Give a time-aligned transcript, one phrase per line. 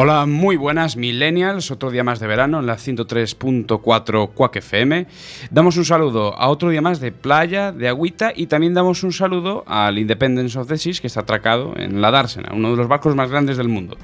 [0.00, 5.08] Hola, muy buenas millennials, otro día más de verano en la 103.4 Quack FM.
[5.50, 9.12] Damos un saludo a otro día más de playa, de agüita y también damos un
[9.12, 12.86] saludo al Independence of the Seas que está atracado en la Dársena, uno de los
[12.86, 13.96] barcos más grandes del mundo,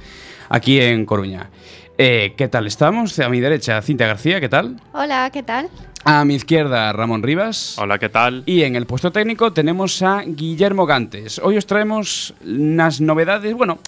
[0.48, 1.50] aquí en Coruña.
[1.96, 3.16] Eh, ¿Qué tal estamos?
[3.20, 4.80] A mi derecha, Cintia García, ¿qué tal?
[4.94, 5.68] Hola, ¿qué tal?
[6.02, 7.78] A mi izquierda, Ramón Rivas.
[7.78, 8.42] Hola, ¿qué tal?
[8.46, 11.38] Y en el puesto técnico tenemos a Guillermo Gantes.
[11.38, 13.78] Hoy os traemos unas novedades, bueno,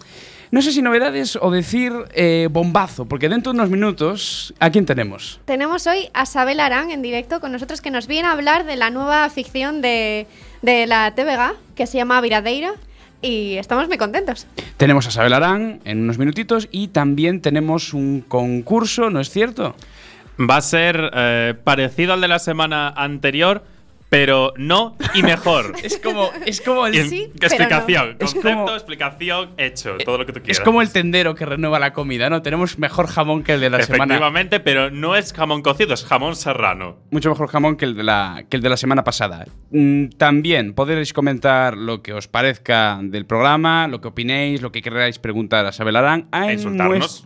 [0.51, 4.87] no sé si novedades o decir eh, bombazo, porque dentro de unos minutos, ¿a quién
[4.87, 5.41] tenemos?
[5.45, 8.77] Tenemos hoy a Sabel Arán en directo con nosotros que nos viene a hablar de
[8.77, 10.27] la nueva ficción de,
[10.63, 12.73] de la TVG que se llama Viradeira
[13.23, 14.47] y estamos muy contentos.
[14.77, 19.75] Tenemos a Sabel Arán en unos minutitos y también tenemos un concurso, ¿no es cierto?
[20.39, 23.65] Va a ser eh, parecido al de la semana anterior,
[24.09, 25.73] pero no y mejor.
[25.83, 28.19] es como, es como el Sí, explicación, no.
[28.19, 30.59] Concepto, como- explicación, hecho, todo lo que tú quieras.
[30.59, 32.43] es como el tendero que renueva la comida, ¿no?
[32.43, 34.15] Tenemos mejor jamón que el de la semana.
[34.15, 36.97] Efectivamente, pero no es jamón cocido, es jamón serrano.
[37.11, 39.47] Mucho mejor jamón que el de la, que el de la semana pasada.
[39.71, 44.83] Mm, También podréis comentar lo que os parezca del programa, lo que opinéis, lo que
[44.83, 46.29] queráis preguntar a Sabel Arán.
[46.33, 47.25] a E insultarnos.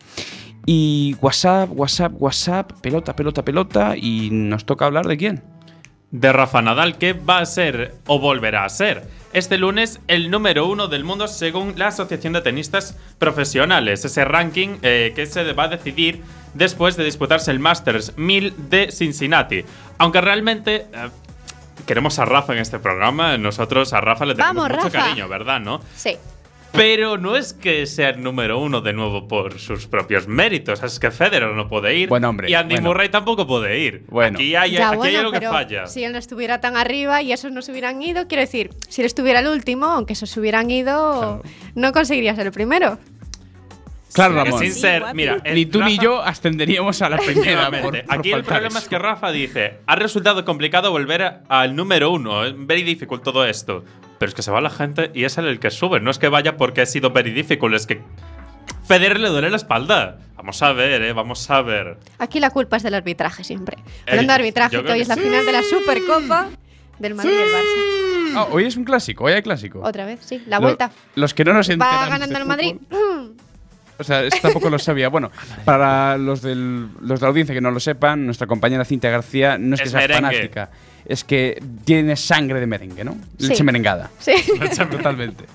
[0.68, 3.96] Y WhatsApp, WhatsApp, WhatsApp, pelota, pelota, pelota.
[3.98, 5.44] Y nos toca hablar de quién.
[6.20, 9.04] De Rafa Nadal, que va a ser o volverá a ser
[9.34, 14.06] este lunes el número uno del mundo según la Asociación de Tenistas Profesionales.
[14.06, 16.22] Ese ranking eh, que se va a decidir
[16.54, 19.66] después de disputarse el Masters 1000 de Cincinnati.
[19.98, 21.10] Aunque realmente eh,
[21.86, 25.00] queremos a Rafa en este programa, nosotros a Rafa le tenemos Vamos, mucho Rafa.
[25.10, 25.60] cariño, ¿verdad?
[25.60, 25.82] ¿No?
[25.98, 26.16] Sí.
[26.76, 30.84] Pero no es que sea el número uno de nuevo por sus propios méritos.
[30.84, 32.10] Es que Federer no puede ir.
[32.10, 32.90] Bueno, hombre, Y Andy bueno.
[32.90, 34.04] Algo puede puede ir.
[34.08, 34.38] Bueno.
[34.38, 35.88] Aquí hay, Ya, aquí hay bueno, algo que falla.
[35.88, 39.02] Si él no estuviera tan arriba y esos no se hubieran ido, quiero decir, si
[39.02, 41.42] él estuviera el último, aunque esos se hubieran ido,
[41.76, 42.98] no conseguiría ser el primero.
[44.16, 44.60] Claro, Ramón.
[44.60, 47.70] sin ser, mira, Ni tú ni Rafa- yo ascenderíamos a la primera.
[47.70, 48.78] por- por Aquí el problema eso.
[48.80, 52.46] es que Rafa dice: ha resultado complicado volver al número uno.
[52.46, 53.84] Es very difficult todo esto.
[54.18, 56.00] Pero es que se va la gente y es él el que sube.
[56.00, 58.02] No es que vaya porque ha sido very difficult, es que
[58.88, 60.20] Federer le duele la espalda.
[60.38, 61.98] Vamos a ver, eh, vamos a ver.
[62.20, 63.78] Aquí la culpa es del arbitraje siempre.
[64.06, 65.22] Eh, Hablando de arbitraje, hoy que es la sí.
[65.22, 66.48] final de la Supercopa
[67.00, 68.38] del Madrid y el Barça.
[68.38, 69.82] Ah, hoy es un clásico, hoy hay clásico.
[69.82, 70.92] Otra vez, sí, la Lo- vuelta.
[71.16, 72.76] los que no nos enteran Va ganando el Madrid.
[73.98, 75.10] O sea, esto tampoco lo sabía.
[75.10, 75.32] Bueno,
[75.66, 79.58] para los, del- los de la audiencia que no lo sepan, nuestra compañera Cintia García
[79.58, 80.22] no es que Es sea merengue.
[80.28, 80.70] fanática,
[81.06, 83.18] es que tiene sangre de merengue, ¿no?
[83.38, 83.48] Sí.
[83.48, 84.10] Leche merengada.
[84.20, 84.34] Sí.
[84.92, 85.46] Totalmente.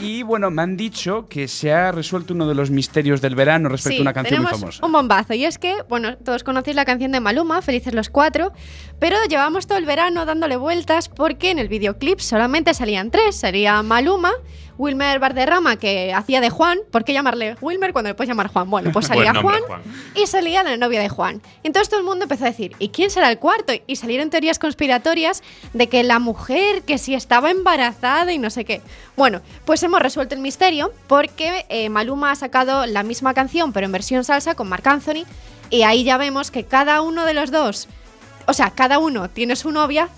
[0.00, 3.68] Y bueno, me han dicho que se ha resuelto uno de los misterios del verano
[3.68, 4.84] respecto Sí, a una canción muy famosa.
[4.84, 5.34] un bombazo.
[5.34, 8.52] Y es que, bueno, todos conocéis la canción de Maluma, Felices los Cuatro,
[8.98, 13.36] pero llevamos todo el verano dándole vueltas porque en el videoclip solamente salían tres.
[13.36, 14.32] Sería Maluma,
[14.78, 16.78] Wilmer Barderrama, que hacía de Juan.
[16.90, 18.70] ¿Por qué llamarle Wilmer cuando le puedes llamar Juan?
[18.70, 19.82] Bueno, pues salía nombre, Juan, Juan.
[20.14, 21.42] y salía la novia de Juan.
[21.64, 23.72] Entonces todo el mundo empezó a decir, ¿y quién será el cuarto?
[23.86, 28.64] Y salieron teorías conspiratorias de que la mujer, que si estaba embarazada y no sé
[28.64, 28.80] qué.
[29.16, 33.86] Bueno, pues hemos resuelto el misterio porque eh, Maluma ha sacado la misma canción, pero
[33.86, 35.24] en versión salsa con Marc Anthony.
[35.70, 37.88] Y ahí ya vemos que cada uno de los dos,
[38.46, 40.08] o sea, cada uno tiene su novia,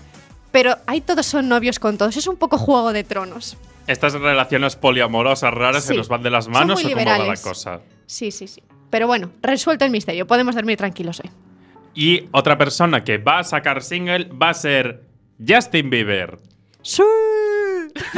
[0.51, 2.15] pero ahí todos son novios con todos.
[2.15, 3.57] Es un poco juego de tronos.
[3.87, 7.17] Estas relaciones poliamorosas raras se nos van de las son manos muy o cómo va
[7.17, 7.81] la cosa.
[8.05, 8.61] Sí, sí, sí.
[8.89, 10.27] Pero bueno, resuelto el misterio.
[10.27, 11.31] Podemos dormir tranquilos hoy.
[11.93, 15.03] Y otra persona que va a sacar single va a ser
[15.45, 16.37] Justin Bieber.
[16.81, 17.03] ¡Sí!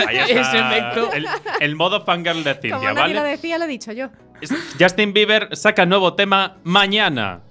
[0.07, 0.93] Ahí está.
[1.13, 1.25] El,
[1.59, 3.31] el modo fangirl de Como Cintia, nadie lo ¿vale?
[3.31, 4.09] decía, lo he dicho yo.
[4.79, 7.41] Justin Bieber saca nuevo tema mañana.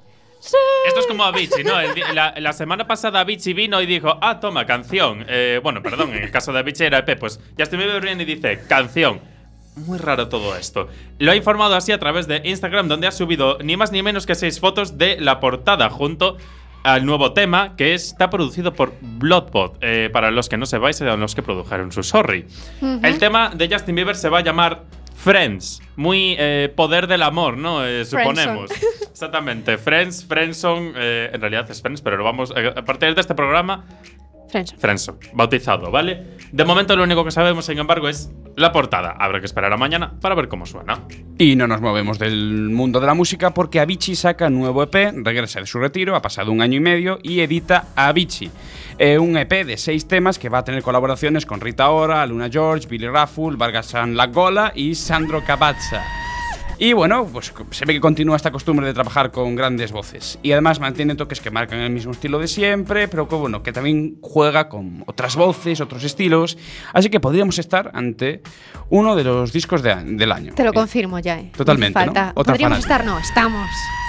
[0.87, 1.79] Esto es como Avicii, ¿no?
[1.79, 5.25] El di- la, la semana pasada Avicii vino y dijo, ah, toma, canción.
[5.29, 7.19] Eh, bueno, perdón, en el caso de Avicii era EP.
[7.19, 9.21] Pues Justin Bieber viene y dice, canción.
[9.77, 10.89] Muy raro todo esto.
[11.19, 14.27] Lo ha informado así a través de Instagram, donde ha subido ni más ni menos
[14.27, 16.37] que seis fotos de la portada junto
[16.83, 19.79] al nuevo tema, que está producido por Bloodbot.
[19.81, 22.47] Eh, para los que no sepáis, eran los que produjeron su Sorry.
[23.03, 24.83] El tema de Justin Bieber se va a llamar
[25.23, 25.81] Friends.
[25.95, 27.87] Muy eh, poder del amor, ¿no?
[27.87, 28.71] Eh, suponemos.
[29.11, 29.79] Exactamente.
[29.79, 30.95] Friends, Friendson.
[30.97, 32.53] eh, en realidad es Friends, pero lo vamos.
[32.57, 33.85] eh, a partir de este programa.
[34.53, 34.79] Frenson.
[34.79, 36.37] Frenson, bautizado, ¿vale?
[36.53, 39.17] De momento lo único que sabemos, sin embargo, es la portada.
[39.19, 41.05] Habrá que esperar a mañana para ver cómo suena.
[41.39, 44.95] Y no nos movemos del mundo de la música porque Avicii saca nuevo EP,
[45.25, 48.51] regresa de su retiro, ha pasado un año y medio y edita Avicii.
[48.99, 52.51] Eh, un EP de seis temas que va a tener colaboraciones con Rita Ora, Luna
[52.51, 56.22] George, Billy Raffle, Vargas San Lagola y Sandro Cavazza.
[56.85, 60.41] Y bueno, pues se ve que continúa esta costumbre de trabajar con grandes voces.
[60.43, 63.73] Y además mantiene toques que marcan el mismo estilo de siempre, pero que bueno, que
[63.73, 66.59] también juega con otras voces, otros estilos.
[66.93, 68.43] Así que podríamos estar ante
[68.91, 70.55] uno de los discos de- del año.
[70.55, 71.53] Te lo Eh, confirmo ya, ¿eh?
[71.57, 72.05] Totalmente, ¿no?
[72.07, 72.33] Falta.
[72.35, 72.95] Otra Podríamos fanática.
[72.97, 73.69] estar, no, estamos.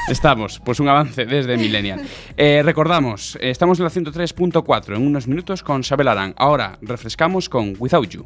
[0.09, 2.01] Estamos, pues un avance desde Millennial.
[2.37, 6.33] Eh, recordamos, eh, estamos en la 103.4 en unos minutos con Sabel Arán.
[6.37, 8.25] Ahora refrescamos con Without You.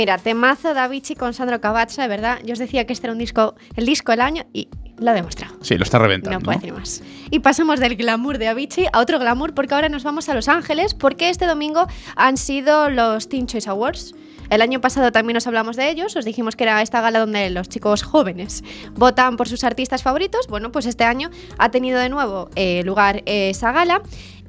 [0.00, 2.38] Mira, temazo de Avicii con Sandro Cavazza, de verdad.
[2.42, 5.12] Yo os decía que este era un disco, el disco del año y lo ha
[5.12, 5.58] demostrado.
[5.60, 6.38] Sí, lo está reventando.
[6.38, 7.02] No puedo decir más.
[7.30, 10.48] Y pasamos del glamour de Avicii a otro glamour porque ahora nos vamos a Los
[10.48, 14.14] Ángeles porque este domingo han sido los Teen Choice Awards.
[14.48, 17.50] El año pasado también nos hablamos de ellos, os dijimos que era esta gala donde
[17.50, 18.64] los chicos jóvenes
[18.94, 20.46] votan por sus artistas favoritos.
[20.48, 21.28] Bueno, pues este año
[21.58, 24.00] ha tenido de nuevo eh, lugar esa gala.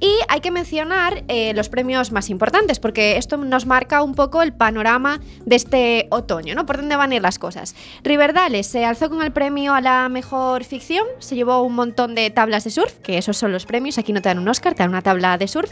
[0.02, 4.42] Y hay que mencionar eh, los premios más importantes, porque esto nos marca un poco
[4.42, 6.66] el panorama de este otoño, ¿no?
[6.66, 7.76] Por dónde van a ir las cosas.
[8.04, 12.32] Riverdales se alzó con el premio a la mejor ficción, se llevó un montón de
[12.32, 14.82] tablas de surf, que esos son los premios, aquí no te dan un Oscar, te
[14.82, 15.72] dan una tabla de surf,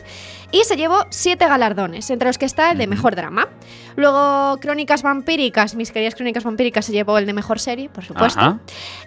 [0.51, 3.49] y se llevó siete galardones, entre los que está el de mejor drama.
[3.95, 8.59] Luego, Crónicas Vampíricas, mis queridas Crónicas Vampíricas, se llevó el de mejor serie, por supuesto.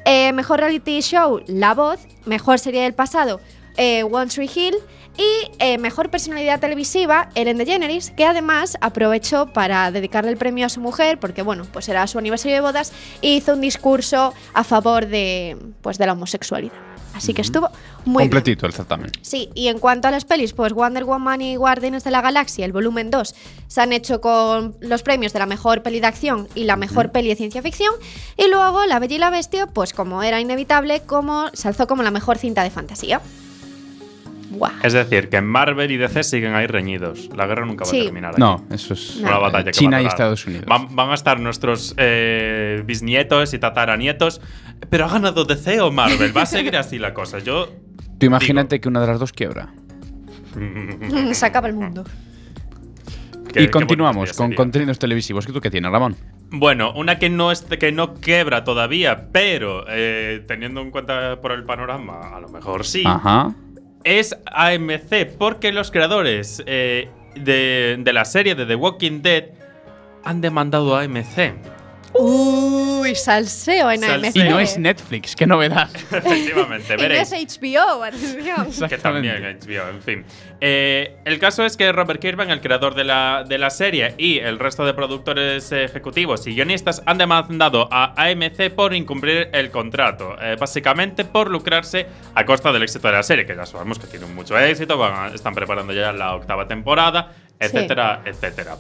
[0.05, 2.01] Eh, mejor reality show, La Voz.
[2.25, 3.41] Mejor serie del pasado,
[3.77, 4.75] eh, One Tree Hill.
[5.17, 10.69] Y eh, mejor personalidad televisiva, Ellen DeGeneres, que además aprovechó para dedicarle el premio a
[10.69, 14.65] su mujer, porque bueno, pues era su aniversario de bodas, e hizo un discurso a
[14.65, 16.73] favor de, pues, de la homosexualidad.
[17.15, 17.69] Así que estuvo
[18.05, 18.31] muy bien.
[18.31, 19.11] Completito el certamen.
[19.21, 22.65] Sí, y en cuanto a las pelis, pues Wonder Woman y Guardianes de la Galaxia,
[22.65, 23.35] el volumen 2,
[23.69, 27.13] se han hecho con los premios de la mejor peli de acción y la mejor
[27.13, 27.95] peli de ciencia ficción.
[28.37, 32.03] Y luego La Bella y la Bestia, pues como era inevitable, como se alzó como
[32.03, 33.21] la mejor cinta de fantasía.
[34.83, 37.29] Es decir, que Marvel y DC siguen ahí reñidos.
[37.37, 38.01] La guerra nunca va Sí.
[38.01, 38.31] a terminar.
[38.33, 38.41] aquí.
[38.41, 39.29] No, eso es No.
[39.29, 40.07] Una batalla que China va a y.
[40.07, 40.65] Estados Unidos.
[40.67, 44.41] Van, van a estar nuestros eh, bisnietos y tataranietos.
[44.91, 46.37] Pero ha ganado DC o Marvel.
[46.37, 47.39] Va a seguir así la cosa.
[47.39, 47.69] Yo.
[48.19, 49.73] Tú imagínate que una de las dos quiebra.
[51.33, 52.05] Se acaba el mundo.
[53.53, 55.47] qué- y qué continuamos con contenidos televisivos.
[55.47, 56.17] ¿Tú qué tienes, Ramón?
[56.55, 61.53] Bueno, una que no, es, que no quebra todavía, pero eh, teniendo en cuenta por
[61.53, 63.03] el panorama, a lo mejor sí.
[63.07, 63.55] Ajá.
[64.05, 69.45] Es AMC, porque los creadores eh, de, de la serie de The Walking Dead
[70.25, 71.55] han demandado a AMC.
[72.15, 74.05] Uy, salseo en.
[74.05, 74.37] AMC.
[74.37, 75.89] Y no es Netflix, qué novedad.
[76.13, 77.33] Efectivamente, Y no veréis.
[77.33, 78.89] es HBO, atención.
[78.89, 80.25] Que también HBO, en fin.
[80.61, 84.39] Eh, el caso es que Robert Kirkman, el creador de la, de la serie, y
[84.39, 90.37] el resto de productores ejecutivos y guionistas han demandado a AMC por incumplir el contrato.
[90.41, 94.07] eh, básicamente por lucrarse a costa del éxito de la serie, que ya sabemos que
[94.07, 98.77] tiene mucho éxito, van a- están preparando ya la octava temporada, etcétera, etcétera.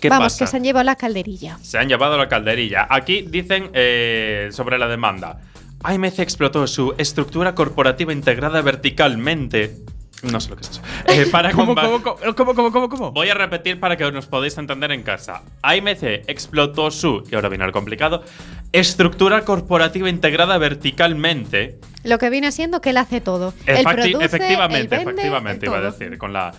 [0.00, 0.44] ¿Qué Vamos, pasa?
[0.44, 1.58] que se han llevado la calderilla.
[1.62, 2.86] Se han llevado la calderilla.
[2.88, 5.40] Aquí dicen eh, sobre la demanda.
[5.82, 9.76] AMC explotó su estructura corporativa integrada verticalmente.
[10.24, 10.82] No sé lo que es eso.
[11.06, 13.12] Eh, para ¿Cómo, cómo, cómo, cómo, cómo, cómo, cómo?
[13.12, 15.42] Voy a repetir para que nos podáis entender en casa.
[15.62, 18.24] AMC explotó su, y ahora viene el complicado,
[18.72, 21.78] estructura corporativa integrada verticalmente.
[22.02, 23.54] Lo que viene siendo que él hace todo.
[23.66, 26.18] Él Efecti- produce, efectivamente, él vende, efectivamente, iba a decir.
[26.18, 26.52] Con la.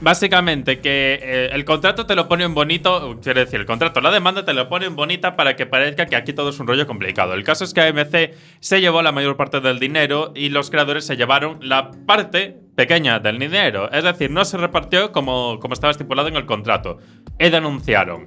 [0.00, 3.18] Básicamente, que eh, el contrato te lo pone en bonito.
[3.22, 6.16] Quiero decir, el contrato, la demanda te lo pone en bonita para que parezca que
[6.16, 7.34] aquí todo es un rollo complicado.
[7.34, 11.06] El caso es que AMC se llevó la mayor parte del dinero y los creadores
[11.06, 13.90] se llevaron la parte pequeña del dinero.
[13.92, 16.98] Es decir, no se repartió como, como estaba estipulado en el contrato.
[17.38, 18.26] Y denunciaron.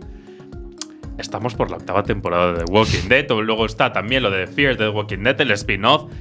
[1.17, 3.29] Estamos por la octava temporada de The Walking Dead.
[3.31, 6.11] o Luego está también lo de Fear the Walking Dead, el spin-off.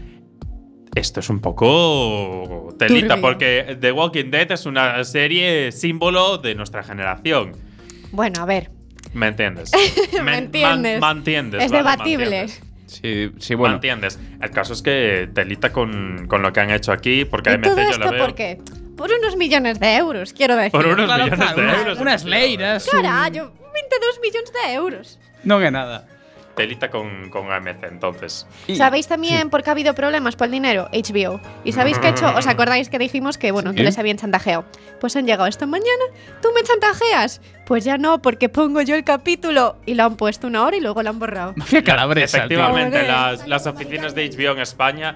[0.96, 3.22] Esto es un poco telita, Turbio.
[3.22, 7.52] porque The Walking Dead es una serie símbolo de nuestra generación.
[8.12, 8.70] Bueno, a ver.
[9.12, 9.70] ¿Me entiendes?
[10.24, 11.00] Me entiendes.
[11.00, 12.48] Man, es vale, debatible.
[12.86, 13.74] Sí, sí, Me bueno.
[13.74, 14.18] entiendes.
[14.40, 17.64] El caso es que telita con, con lo que han hecho aquí, porque ¿Y AMC
[17.64, 18.24] todo yo esto la veo.
[18.24, 18.58] por qué?
[18.96, 20.72] Por unos millones de euros, quiero decir.
[20.72, 21.98] Por unos Claro, millones claro, de unas- euros.
[22.00, 22.86] Unas leiras.
[22.86, 25.18] un- Carallo, 22 millones de euros.
[25.44, 26.08] No que nada.
[26.56, 28.46] Telita con, con AMC, entonces.
[28.74, 30.88] ¿Sabéis también por qué ha habido problemas por el dinero?
[30.92, 31.38] HBO.
[31.64, 32.26] ¿Y sabéis qué ha hecho?
[32.34, 33.76] ¿Os acordáis que dijimos que, bueno, Sí.
[33.76, 34.64] que les habían chantajeado?
[35.00, 36.04] Pues han llegado esta mañana.
[36.40, 37.42] ¿Tú me chantajeas?
[37.66, 40.80] Pues ya no, porque pongo yo el capítulo y lo han puesto una hora y
[40.80, 41.52] luego lo han borrado.
[41.56, 42.38] Mafia calabresa.
[42.38, 45.14] Efectivamente, las, las oficinas de HBO en España.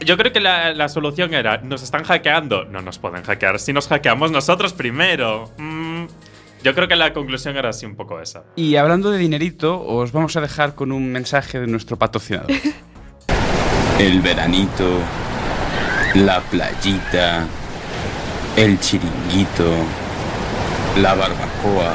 [0.00, 2.64] Yo creo que la, la solución era: ¿nos están hackeando?
[2.64, 3.58] No nos pueden hackear.
[3.58, 5.50] Si nos hackeamos nosotros primero.
[5.58, 6.04] Mm,
[6.62, 8.44] yo creo que la conclusión era así un poco esa.
[8.56, 12.50] Y hablando de dinerito, os vamos a dejar con un mensaje de nuestro patrocinador.
[13.98, 14.98] El veranito,
[16.14, 17.46] la playita,
[18.56, 19.70] el chiringuito,
[21.00, 21.94] la barbacoa.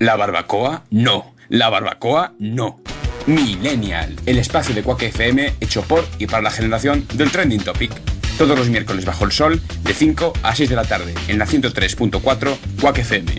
[0.00, 1.34] La barbacoa, no.
[1.48, 2.80] La barbacoa, no.
[3.26, 8.11] Millennial, el espacio de Quack FM hecho por y para la generación del trending topic.
[8.38, 11.46] Todos los miércoles bajo el sol, de 5 a 6 de la tarde, en la
[11.46, 13.32] 103.4 Quack FM.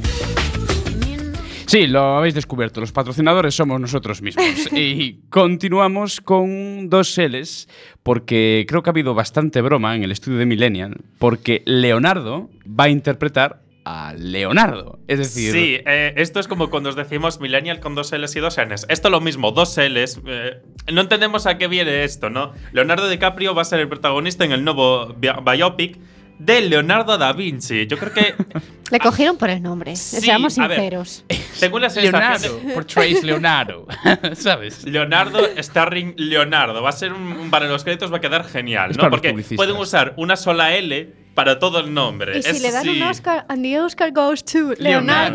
[1.66, 2.80] Sí, lo habéis descubierto.
[2.80, 4.46] Los patrocinadores somos nosotros mismos.
[4.72, 7.68] y continuamos con dos L's,
[8.04, 12.84] porque creo que ha habido bastante broma en el estudio de Millennial, porque Leonardo va
[12.84, 15.00] a interpretar a Leonardo.
[15.08, 18.40] Es decir, Sí, eh, esto es como cuando os decimos Millennial con dos L's y
[18.40, 18.86] dos N's.
[18.90, 20.22] Esto lo mismo, dos L's.
[20.26, 20.62] eh,
[20.92, 22.54] no entendemos a qué viene esto, ¿no?
[22.72, 25.98] Leonardo DiCaprio va a ser el protagonista en el nuevo bi- biopic
[26.40, 27.86] de Leonardo da Vinci.
[27.88, 28.36] Yo creo que,
[28.92, 29.96] Le cogieron por el nombre.
[29.96, 30.78] Sí, Seamos a ver.
[30.80, 31.26] sinceros.
[31.54, 33.88] según la sensación Leonardo, portrays Leonardo.
[34.36, 34.84] ¿Sabes?
[34.84, 36.82] Leonardo starring Leonardo.
[36.84, 39.10] Va a ser un, para los créditos va a quedar genial, Es ¿no?
[39.10, 42.38] Porque pueden usar una sola L para todo el nombre.
[42.38, 42.90] Y si le dan sí.
[42.90, 44.80] un Oscar, and the Oscar goes to Leonardo.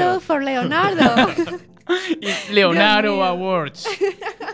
[0.05, 1.33] Leonardo for Leonardo.
[2.51, 3.25] Leonardo.
[3.25, 3.87] Awards.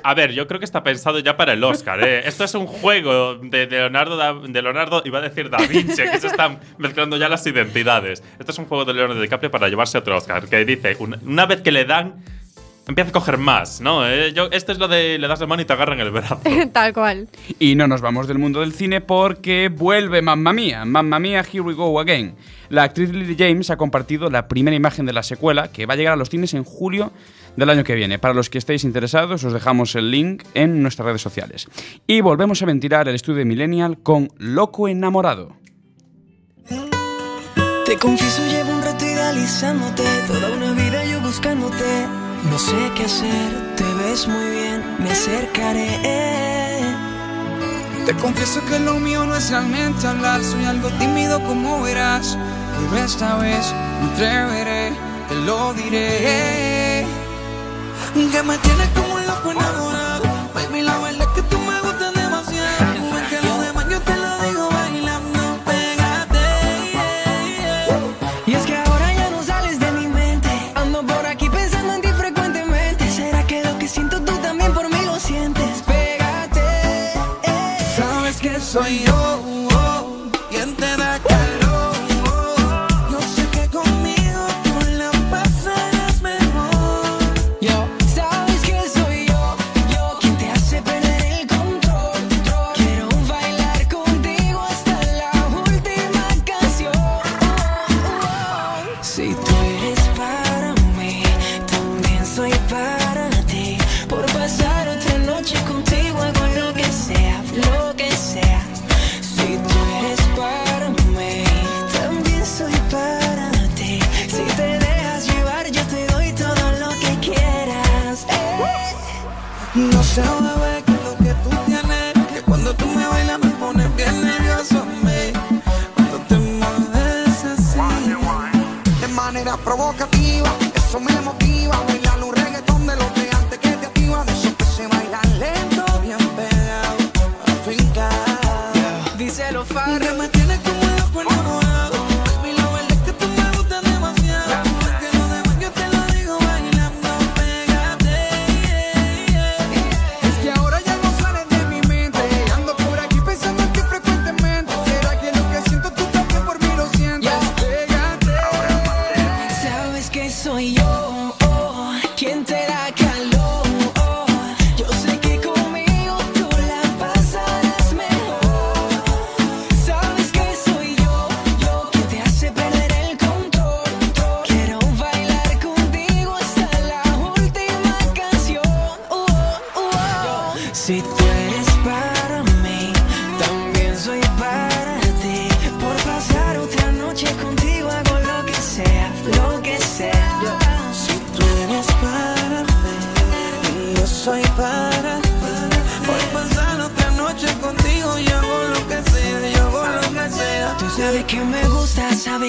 [0.02, 2.02] A ver, yo creo que está pensado ya para el Oscar.
[2.06, 2.22] ¿eh?
[2.26, 6.18] Esto es un juego de Leonardo, da- de Leonardo, iba a decir Da Vinci, que
[6.20, 8.22] se están mezclando ya las identidades.
[8.38, 11.46] Esto es un juego de Leonardo DiCaprio para llevarse otro Oscar, que dice, una, una
[11.46, 12.22] vez que le dan,
[12.86, 14.06] empieza a coger más, ¿no?
[14.06, 16.40] Eh, yo, esto es lo de le das la mano y te agarran el brazo.
[16.72, 17.28] Tal cual.
[17.58, 21.60] Y no nos vamos del mundo del cine porque vuelve Mamma Mía, Mamma Mía, Here
[21.60, 22.34] We Go Again.
[22.70, 25.96] La actriz Lily James ha compartido la primera imagen de la secuela que va a
[25.96, 27.12] llegar a los cines en julio
[27.56, 28.18] del año que viene.
[28.18, 31.68] Para los que estéis interesados, os dejamos el link en nuestras redes sociales.
[32.06, 35.56] Y volvemos a ventilar el estudio de Millennial con Loco Enamorado.
[37.84, 42.23] Te confieso, llevo un rato idealizándote, toda una vida yo buscándote.
[42.50, 45.88] No sé qué hacer, te ves muy bien, me acercaré.
[48.04, 52.36] Te confieso que lo mío no es realmente hablar, soy algo tímido como verás.
[52.90, 53.72] Pero esta vez
[54.02, 54.92] me atreveré,
[55.28, 57.06] te lo diré.
[58.14, 60.24] Que me tienes como un loco enamorado.
[60.54, 61.53] Baby, la verdad es que tú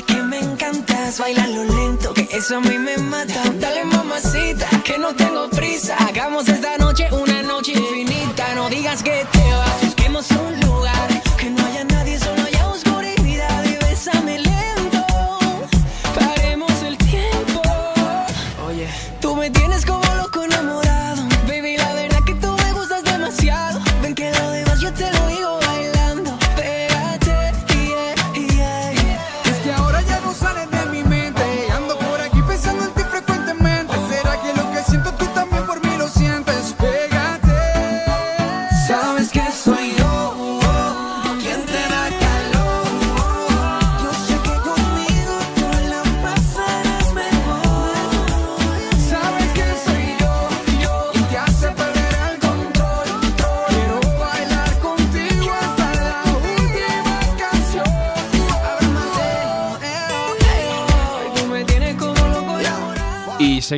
[0.03, 1.19] que me encantas.
[1.19, 3.43] Bailalo lento, que eso a mí me mata.
[3.59, 5.95] Dale mamacita, que no tengo prisa.
[5.97, 8.55] Hagamos esta noche una noche infinita.
[8.55, 9.64] No digas que te vas,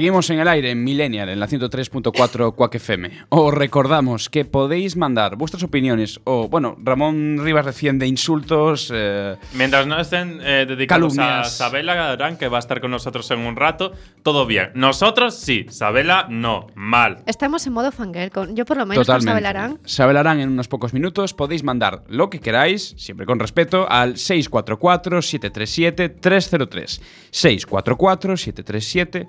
[0.08, 3.12] seguimos en el aire en Millennial, en la 103.4 Quack FM.
[3.28, 8.90] Os recordamos que podéis mandar vuestras opiniones o, bueno, Ramón Rivas defiende insultos.
[8.96, 11.48] eh, Mientras no estén eh, dedicados Calumnias.
[11.48, 13.92] a Sabela Arán, que va a estar con nosotros en un rato,
[14.24, 14.70] todo bien.
[14.76, 17.18] Nosotros sí, Sabela no, mal.
[17.26, 19.30] Estamos en modo fangirl, con, yo por lo menos con Totalmente.
[19.32, 19.78] Sabel Arán.
[19.84, 21.34] Sabel Arán en unos pocos minutos.
[21.34, 27.02] Podéis mandar lo que queráis, siempre con respeto, al 644-737-303.
[27.34, 29.28] 644-737-303.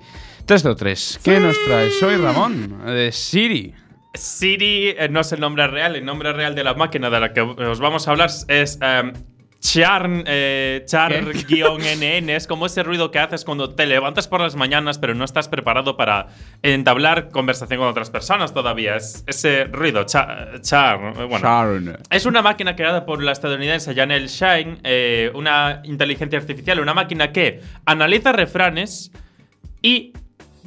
[1.23, 2.85] ¿Qué nos traes hoy, Ramón?
[2.85, 3.73] De Siri.
[4.13, 7.33] Siri eh, no es el nombre real, el nombre real de la máquina de la
[7.33, 9.13] que os vamos a hablar es em,
[9.61, 14.97] Charn, eh, char-nn, es como ese ruido que haces cuando te levantas por las mañanas
[14.99, 16.27] pero no estás preparado para
[16.63, 18.95] entablar conversación con otras personas todavía.
[18.95, 20.99] Es ese ruido, cha- char.
[21.17, 21.97] eh, Bueno, Charn.
[22.09, 27.31] es una máquina creada por la estadounidense Janelle Shine, eh, una inteligencia artificial, una máquina
[27.33, 29.11] que analiza refranes
[29.81, 30.13] y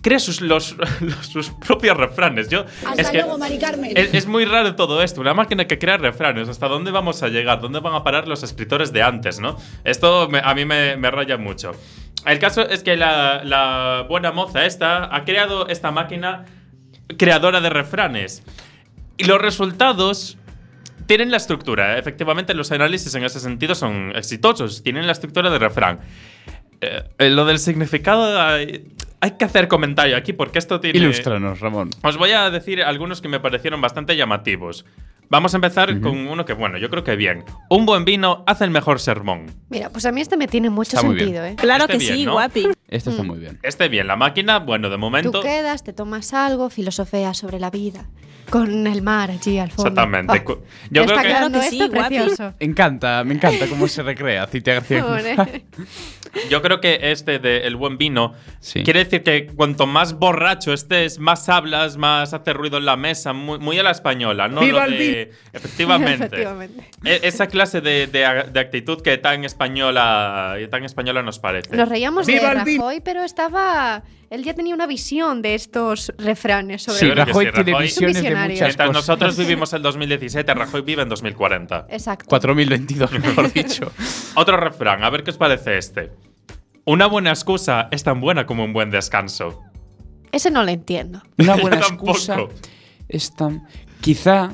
[0.03, 2.49] crea sus, los, los- sus propios refranes.
[2.51, 2.65] Yo,
[2.99, 5.21] es, que es, es muy raro todo esto.
[5.21, 6.49] Una máquina que crea refranes.
[6.49, 7.61] ¿Hasta dónde vamos a llegar?
[7.61, 9.57] ¿Dónde van a parar los escritores de antes, no?
[9.85, 11.73] Esto me- a mí me, me raya mucho.
[12.27, 16.45] El caso es que la, la buena moza esta ha creado esta máquina
[17.19, 18.43] creadora de refranes.
[19.17, 20.39] Y los resultados
[21.07, 21.99] tienen la estructura.
[21.99, 24.83] Efectivamente, los análisis en ese sentido son exitosos.
[24.83, 26.01] Tienen la estructura de refrán.
[26.81, 28.57] Eh, eh, lo del significado
[29.23, 30.99] hay que hacer comentario aquí porque esto tiene...
[30.99, 31.91] Ilústranos, Ramón.
[32.03, 34.85] Os voy a decir algunos que me parecieron bastante llamativos.
[35.29, 37.45] Vamos a empezar con uno que, bueno, yo creo que bien.
[37.71, 39.47] Un buen vino hace el mejor sermón.
[39.71, 41.55] Mira, pues a mí este me tiene mucho Está sentido, ¿eh?
[41.57, 42.33] Claro Este que bien, sí, ¿no?
[42.33, 42.69] guapi.
[42.89, 43.13] Este Mm.
[43.13, 43.59] está muy bien.
[43.63, 45.31] Este bien, la máquina, bueno, de momento...
[45.31, 48.05] Tú quedas, te tomas algo, filosofeas sobre la vida,
[48.53, 49.89] con el mar allí al fondo.
[49.91, 50.43] Exactamente.
[50.47, 52.55] Oh, yo está creo que- quedando Claro que esto sí, precioso.
[52.61, 55.05] Me encanta, me encanta cómo se recrea Cintia García.
[56.49, 58.83] Yo creo que este de El Buen Vino Sí.
[58.85, 63.35] quiere decir que cuanto más borracho estés, más hablas, más hace ruido en la mesa,
[63.35, 64.61] muy, muy a la española, ¿no?
[64.63, 66.25] ¡Viva Lo el de- Efectivamente.
[66.27, 66.85] Efectivamente.
[67.05, 71.77] E- Esa clase de, de- de actitud que tan española, tan española nos parece.
[71.77, 72.83] Nos reíamos de ¡Viva el vino!
[72.83, 74.03] Rajoy, pero estaba.
[74.31, 77.83] Él ya tenía una visión de estos refranes sobre Sí, que Rajoy sí, tiene Rajoy-
[77.83, 78.93] visiones de Mientras cosas.
[78.93, 81.87] nosotros vivimos el 2017, Rajoy vive en 2040.
[81.91, 82.27] Exacto.
[82.29, 83.93] 4022, mejor dicho.
[84.35, 86.13] Otro refrán, a ver qué os parece este.
[86.85, 89.63] Una buena excusa es tan buena como un buen descanso.
[90.33, 91.23] Ese no lo entiendo.
[91.39, 92.37] Una buena excusa
[93.09, 93.67] es tan.
[94.01, 94.51] Quizá.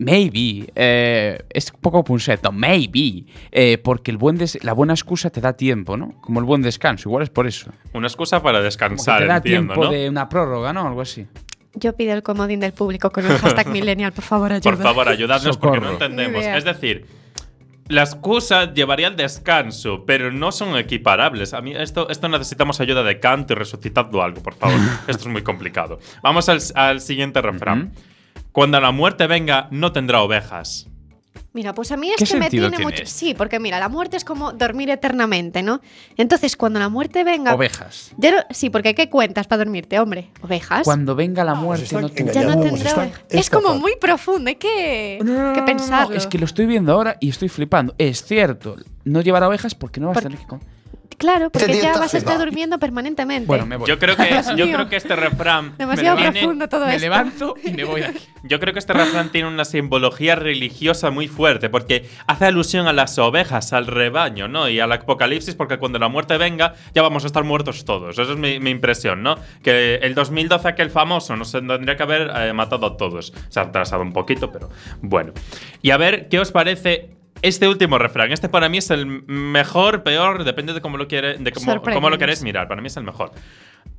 [0.00, 0.70] Maybe.
[0.76, 2.52] eh, es un poco punseto.
[2.52, 3.24] Maybe.
[3.50, 6.20] eh, porque el buen des- la buena excusa te da tiempo, ¿no?
[6.20, 7.08] Como el buen descanso.
[7.08, 7.72] Igual es por eso.
[7.92, 9.90] Una excusa para Como que descansar, te da entiendo, tiempo ¿no?
[9.90, 10.86] de una prórroga, ¿no?
[10.86, 11.26] Algo así.
[11.74, 14.70] Yo pido el comodín del público con el hashtag millennial, por favor, ayuda.
[14.70, 16.44] Por favor, ayudadnos porque no entendemos.
[16.44, 17.06] Es decir,
[17.88, 21.54] la excusa llevaría al descanso, pero no son equiparables.
[21.54, 24.78] A mí esto, esto necesitamos ayuda de Kant y resucitadlo algo, por favor.
[25.06, 25.98] esto es muy complicado.
[26.22, 27.92] Vamos al, al siguiente refrán.
[28.52, 30.88] Cuando la muerte venga, no tendrá ovejas.
[31.54, 33.04] Mira, pues a mí ¿Qué este me tiene tiene mucho.
[33.06, 35.80] Sí, porque mira, la muerte es como dormir eternamente, ¿no?
[36.16, 37.54] Entonces, cuando la muerte venga.
[37.54, 38.12] Ovejas.
[38.18, 40.30] Ya no- sí, porque ¿qué cuentas para dormirte, hombre?
[40.42, 40.84] ¿Ovejas?
[40.84, 43.20] Cuando venga la muerte, están no te ya no tendrá ovejas.
[43.30, 46.16] Es como muy profundo, hay que, No, no, no, que no, no, pensarlo.
[46.16, 47.94] Es que lo estoy viendo ahora y estoy flipando.
[47.96, 50.46] Es cierto, no llevará ovejas porque no vas a tener que.
[51.16, 53.46] Claro, porque ya vas a estar durmiendo permanentemente.
[53.46, 53.88] Bueno, me voy.
[53.88, 54.76] Yo creo que, yo mío.
[54.76, 55.74] creo que este refrán.
[55.76, 57.00] Demasiado viene- profundo todo me esto.
[57.06, 58.20] levanto y me voy de aquí.
[58.44, 62.92] Yo creo que este refrán tiene una simbología religiosa muy fuerte, porque hace alusión a
[62.92, 64.68] las ovejas, al rebaño, ¿no?
[64.68, 68.16] Y al apocalipsis, porque cuando la muerte venga, ya vamos a estar muertos todos.
[68.16, 69.34] Esa es mi, mi impresión, ¿no?
[69.64, 73.32] Que el 2012, aquel famoso, nos tendría que haber eh, matado a todos.
[73.48, 74.70] Se ha atrasado un poquito, pero
[75.02, 75.32] bueno.
[75.82, 77.17] Y a ver, ¿qué os parece?
[77.42, 81.38] Este último refrán, este para mí es el mejor, peor, depende de cómo lo, quiere,
[81.38, 82.68] de cómo, cómo lo queréis mirar.
[82.68, 83.32] Para mí es el mejor.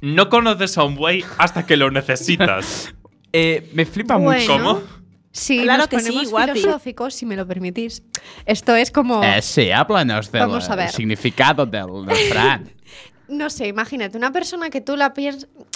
[0.01, 2.93] No conoces a un buey hasta que lo necesitas.
[3.31, 4.41] Eh, me flipa Bueno.
[4.41, 4.53] mucho.
[4.53, 4.81] ¿Cómo?
[5.31, 6.59] Sí, Claro nos que sí, ponemos guapi.
[6.59, 8.01] filosóficos, si me lo permitís.
[8.47, 9.23] Esto es como.
[9.23, 10.89] Eh, sí, háblanos del Vamos a ver.
[10.89, 12.71] significado del refrán.
[13.29, 15.13] No sé, imagínate, una persona que tú la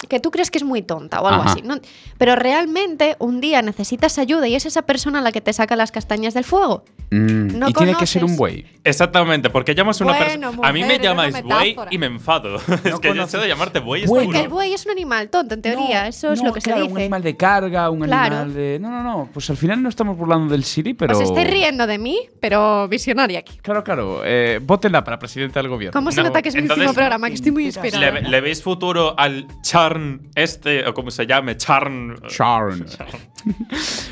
[0.08, 1.52] que tú crees que es muy tonta o algo Ajá.
[1.52, 1.76] así, ¿no?
[2.18, 5.92] Pero realmente un día necesitas ayuda y es esa persona la que te saca las
[5.92, 6.84] castañas del fuego.
[7.10, 8.66] Mm, No y tiene que ser un buey.
[8.82, 10.68] Exactamente, porque llamas a una Bueno, persona.
[10.68, 12.56] A mí me llamáis buey y me enfado.
[12.84, 14.26] es que conoces- de llamarte buey es Bueno.
[14.26, 16.60] Porque el buey es un animal tonto, en teoría, No, eso es no, lo que
[16.60, 17.00] claro, se Un dice.
[17.02, 18.36] animal de carga, un Claro.
[18.36, 18.78] animal de.
[18.80, 19.28] No, no, no.
[19.32, 21.16] Pues al final no estamos burlando del Siri, pero.
[21.16, 23.58] Os estáis riendo de mí, pero visionaria aquí.
[23.62, 24.22] Claro, claro.
[24.24, 25.92] Eh, votenla para presidente del gobierno.
[25.98, 27.28] ¿Cómo se No, nota que es mi último programa?
[27.28, 28.10] Que estoy muy inspirada.
[28.10, 31.56] ¿Le, le veis futuro al Charn este, o como se llame?
[31.56, 32.16] Charn.
[32.28, 32.86] Charn.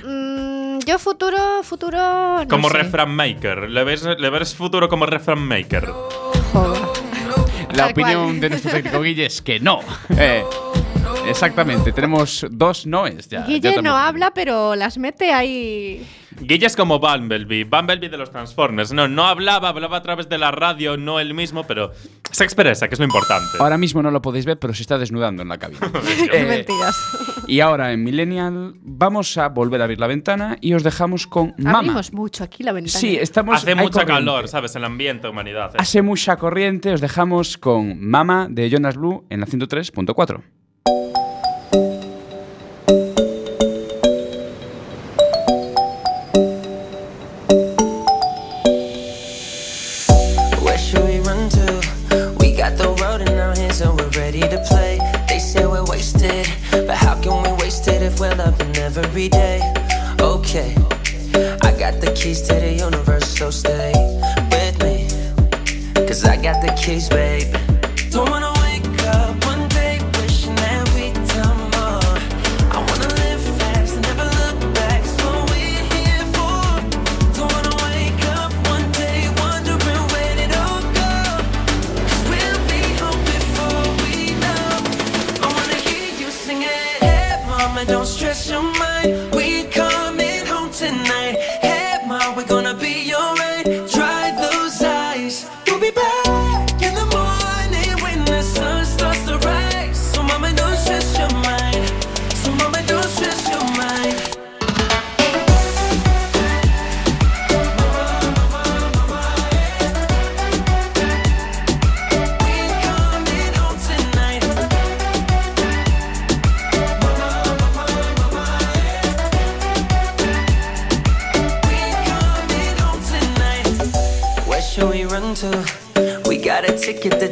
[0.05, 1.99] Mm, yo futuro, futuro.
[2.42, 2.79] no Como sé.
[2.79, 3.71] refrán maker.
[3.71, 5.87] ¿Le ves, ¿Le ves futuro como refrán maker?
[6.53, 6.81] Joder.
[7.71, 8.40] La Tal opinión cual.
[8.40, 9.81] de nuestro técnico Guille es que no.
[10.18, 10.45] Eh,
[11.26, 11.92] exactamente.
[11.92, 13.44] Tenemos dos noes ya.
[13.46, 16.04] Guille Yo no habla, pero las mete ahí.
[16.40, 18.92] Guille es como Bumblebee, Bumblebee de los Transformers.
[18.92, 21.92] No, no hablaba, hablaba a través de la radio, no él mismo, pero
[22.30, 23.48] se expresa, que es lo importante.
[23.61, 25.80] Ahora mismo no lo podéis ver, pero se está desnudando en la cabina.
[26.30, 26.96] Qué Eh, mentiras.
[27.46, 31.54] y ahora en Millennial vamos a volver a abrir la ventana y os dejamos con
[31.58, 31.78] Mama.
[31.80, 32.98] Abrimos mucho aquí la ventana.
[32.98, 33.56] Sí, estamos.
[33.56, 34.12] Hace mucha corriente.
[34.12, 34.74] calor, ¿sabes?
[34.74, 35.70] El ambiente, humanidad.
[35.74, 35.78] ¿eh?
[35.78, 36.92] Hace mucha corriente.
[36.94, 40.40] Os dejamos con Mama de Jonas Blue en la 103.4.
[58.12, 59.61] if we're loving every day?
[60.20, 60.75] Okay,
[61.62, 63.92] I got the keys to the universe, so stay
[64.51, 65.09] with me.
[66.07, 67.55] Cause I got the keys, babe.
[68.11, 68.51] Don't wanna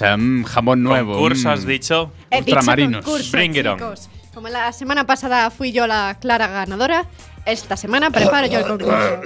[0.00, 1.12] Remesa, mm, jamón nuevo.
[1.14, 2.10] Concurso, has dicho.
[2.30, 3.04] He dicho Ultramarinos.
[3.04, 3.78] concurso, Bring it on.
[4.32, 7.06] Como la semana pasada fui yo la clara ganadora,
[7.46, 9.20] esta semana preparo yo el concurso.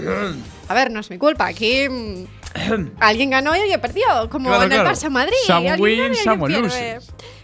[0.69, 1.47] A ver, no es mi culpa.
[1.47, 2.25] Aquí mm,
[3.01, 4.95] alguien ganó y alguien perdió, como Claro, en el claro.
[4.95, 5.37] Barça Madrid.
[5.47, 6.13] Some win.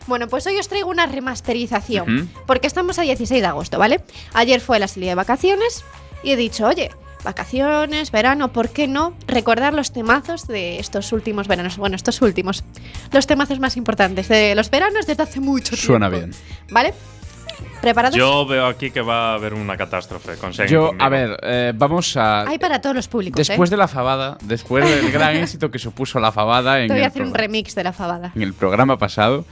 [0.07, 4.03] Bueno, pues hoy os traigo una remasterización, porque estamos a 16 de agosto, ¿vale?
[4.35, 5.83] Ayer fue la salida de vacaciones
[6.23, 6.91] y he dicho, oye,
[7.25, 11.77] vacaciones, verano, ¿por qué no recordar los temazos de estos últimos veranos?
[11.77, 12.63] Bueno, estos últimos,
[13.13, 15.87] los temazos más importantes de los veranos desde hace mucho tiempo.
[15.87, 16.31] Suena bien.
[16.71, 16.95] ¿Vale?
[17.81, 18.17] ¿Preparados?
[18.17, 20.37] Yo veo aquí que va a haber una catástrofe.
[20.37, 21.05] Consiguen Yo, conmigo.
[21.05, 22.49] a ver, eh, vamos a.
[22.49, 23.37] Hay para todos los públicos.
[23.37, 23.73] Después ¿eh?
[23.73, 27.09] de la fabada, después del gran éxito que supuso la fabada en, Te voy a
[27.09, 28.33] hacer un remix de la fabada.
[28.35, 29.45] en el programa pasado,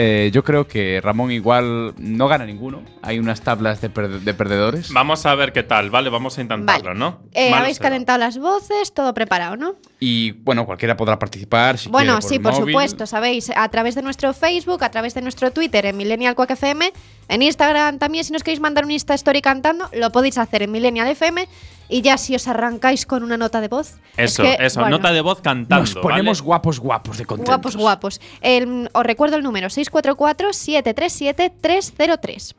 [0.00, 2.82] eh, yo creo que Ramón igual no gana ninguno.
[3.02, 4.92] Hay unas tablas de, perde- de perdedores.
[4.92, 6.08] Vamos a ver qué tal, ¿vale?
[6.08, 6.98] Vamos a intentarlo, Vale.
[7.00, 7.20] ¿no?
[7.32, 7.88] Eh, habéis será.
[7.90, 9.74] calentado las voces, todo preparado, ¿no?
[9.98, 12.72] Y bueno, cualquiera podrá participar si bueno, quiere sí, por móvil.
[12.74, 16.52] supuesto, sabéis, a través de nuestro Facebook, a través de nuestro Twitter en Millennial Quack
[16.52, 16.92] FM,
[17.28, 20.70] en Instagram también, si nos queréis mandar un Insta Story cantando, lo podéis hacer en
[20.70, 21.48] Millennial FM
[21.88, 23.94] y ya si os arrancáis con una nota de voz.
[24.16, 25.80] es Eso, que, eso, bueno, nota de voz cantando.
[25.84, 26.46] Nos ponemos ¿vale?
[26.46, 27.54] guapos, guapos de contentos.
[27.54, 28.20] Guapos, guapos.
[28.40, 32.54] El- os recuerdo el número 644-737-303.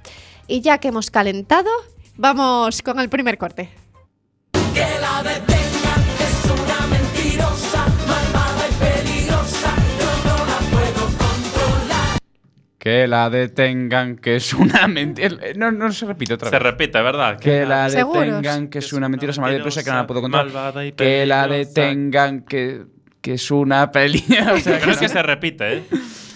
[0.48, 1.70] Y ya que hemos calentado,
[2.18, 3.70] vamos con el primer corte.
[12.80, 15.36] Que la detengan, que es una mentira.
[15.58, 16.64] No, no se repite otra Se vez.
[16.64, 17.38] repite, ¿verdad?
[17.38, 18.24] Que la ¿Seguros?
[18.24, 20.48] detengan, que es una mentirosa maravillosa que no la puedo contar.
[20.96, 22.84] Que la detengan, que,
[23.22, 24.24] que es una peli.
[24.54, 25.84] o sea, Creo que se repite, ¿eh?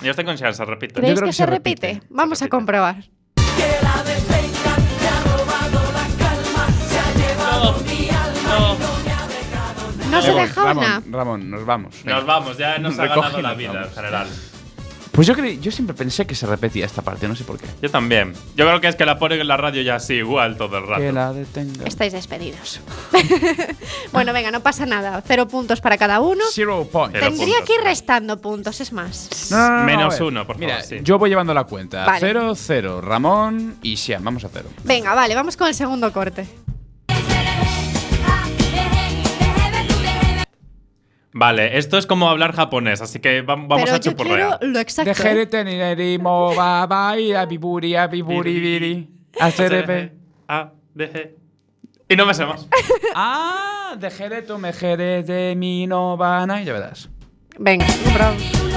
[0.01, 0.95] Yo estoy con se repite.
[0.95, 1.87] ¿Creéis creo que, que se se repite?
[1.93, 2.07] repite.
[2.09, 2.57] Vamos Se a repite.
[2.57, 2.95] comprobar.
[10.11, 11.03] No se deja Ramón, una.
[11.17, 12.03] Ramón, nos vamos.
[12.03, 12.17] venga.
[12.17, 13.93] Nos vamos, ya nos ha ganado la vida en vamos.
[13.95, 14.27] general.
[15.13, 17.67] Pues yo, creí, yo siempre pensé que se repetía esta parte, no sé por qué.
[17.83, 18.33] Yo también.
[18.55, 20.87] Yo creo que es que la ponen en la radio ya así, igual todo el
[20.87, 21.01] rato.
[21.01, 21.85] Que la detengan.
[21.85, 22.81] Estáis despedidos.
[24.11, 25.21] bueno, venga, no pasa nada.
[25.23, 26.43] Cero puntos para cada uno.
[26.51, 27.13] Zero point.
[27.13, 29.51] Cero Tendría puntos, que ir restando puntos, es más.
[29.51, 30.97] No, no, no, no, Menos uno, por favor, Mira, sí.
[31.03, 32.05] yo voy llevando la cuenta.
[32.05, 32.19] Vale.
[32.19, 32.99] Cero, cero.
[32.99, 34.69] Ramón y Sian, vamos a cero.
[34.83, 36.47] Venga, vale, vamos con el segundo corte.
[41.33, 44.79] Vale, esto es como hablar japonés, así que va- vamos Pero a yo quiero lo
[44.79, 45.09] exacto.
[45.09, 45.45] Dejere ¿eh?
[45.47, 49.09] teneri mo ba ba y a biburi a biburi biri.
[50.47, 51.31] A, B, G.
[52.09, 52.67] Y no me sé más.
[53.15, 56.61] Ah, dejere tu mejere de mi no vana.
[56.63, 57.09] Ya verás.
[57.59, 58.72] Venga, bro.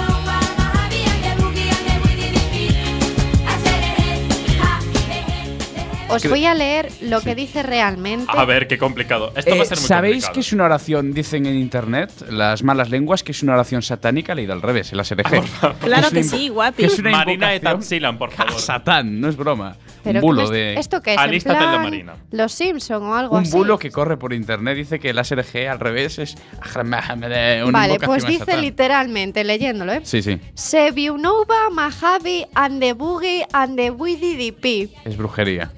[6.09, 8.27] Os voy a leer lo que dice realmente.
[8.29, 9.33] A ver, qué complicado.
[9.35, 10.35] Esto va a Eh, ser muy ¿Sabéis complicado.
[10.35, 14.35] que es una oración, dicen en internet, las malas lenguas, que es una oración satánica
[14.35, 15.43] leída al revés, en la SRG?
[15.81, 16.77] Claro Es que una invo- sí, guapi.
[16.77, 17.49] que es una Marina
[18.19, 18.61] por favor.
[18.61, 19.77] Satán, no es broma.
[20.05, 21.21] Pero bulo ¿cómo es- de- ¿Esto qué es?
[21.21, 22.15] ¿En plan marina.
[22.31, 23.51] Los Simpson o algo Un así.
[23.53, 26.37] bulo que corre por internet dice que el SRG al revés es
[27.65, 28.61] una Vale, pues dice Satán.
[28.61, 30.01] literalmente, leyéndolo, ¿eh?
[30.05, 34.89] Sí, sí, Seviunova, Mahavi, and the Boogie, and the WDDP.
[35.05, 35.73] es brujería.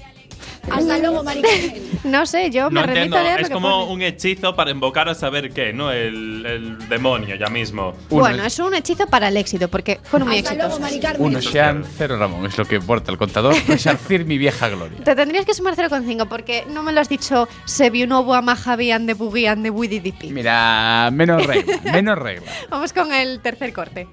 [0.70, 1.48] Hasta luego, marica.
[2.04, 3.92] No sé, yo me No remito entiendo, a leer lo es que como pone.
[3.92, 5.90] un hechizo para invocar a saber qué, ¿no?
[5.90, 7.92] El, el demonio ya mismo.
[8.08, 10.80] Bueno, es- es un hechizo para el éxito, porque fueron muy Hasta luego, exitosos.
[10.92, 11.26] Mari Carmen.
[11.26, 13.52] Uno sean cero Ramón, es lo que importa el contador.
[13.66, 14.96] Resarcir mi vieja gloria.
[15.02, 19.14] Te tendrías que sumar 0,5 porque no me lo has dicho Seviunova, Mahavi, and the
[19.14, 20.30] Boogie, and the WDDP.
[20.30, 22.50] Mira, menos regla, menos regla.
[22.70, 24.06] Vamos con el tercer corte.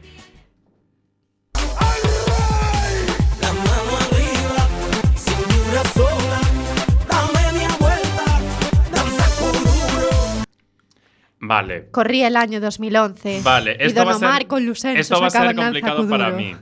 [11.48, 11.90] Vale.
[11.92, 13.42] Corría el año 2011.
[13.44, 16.08] Vale, y esto Don va a ser, Omar con Lucenso esto va a ser complicado
[16.08, 16.56] para mí.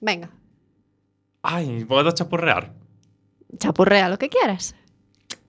[0.00, 0.30] Venga,
[1.42, 2.72] Ay, ¿puedo chapurrear?
[3.58, 4.74] chapurrea lo que quieras.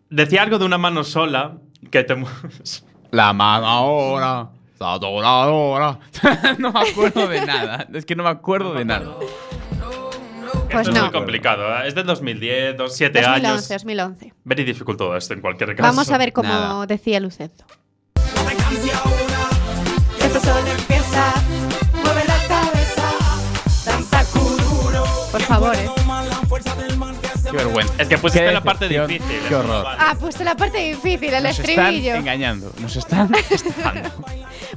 [0.09, 1.57] Decía algo de una mano sola
[1.91, 2.15] que te...
[3.11, 5.99] La mano ahora, la doradora.
[6.57, 7.87] no me acuerdo de nada.
[7.93, 9.17] Es que no me acuerdo de nada.
[10.71, 11.01] Pues Esto es no.
[11.03, 11.63] muy complicado.
[11.77, 11.87] ¿eh?
[11.87, 13.69] Es del 2010, dos, 7 2011, años.
[13.69, 14.33] 2011.
[14.43, 15.83] Very difficult todo esto en cualquier caso.
[15.87, 16.85] Vamos a ver cómo Nada.
[16.87, 17.65] decía Lucenzo.
[27.57, 27.93] Qué vergüenza.
[27.99, 29.21] Es que pusiste la parte difícil.
[29.47, 29.85] Qué no horror.
[29.87, 32.15] Ah, pues la parte difícil, el Nos están estribillo.
[32.15, 32.71] engañando.
[32.79, 34.09] Nos están estafando.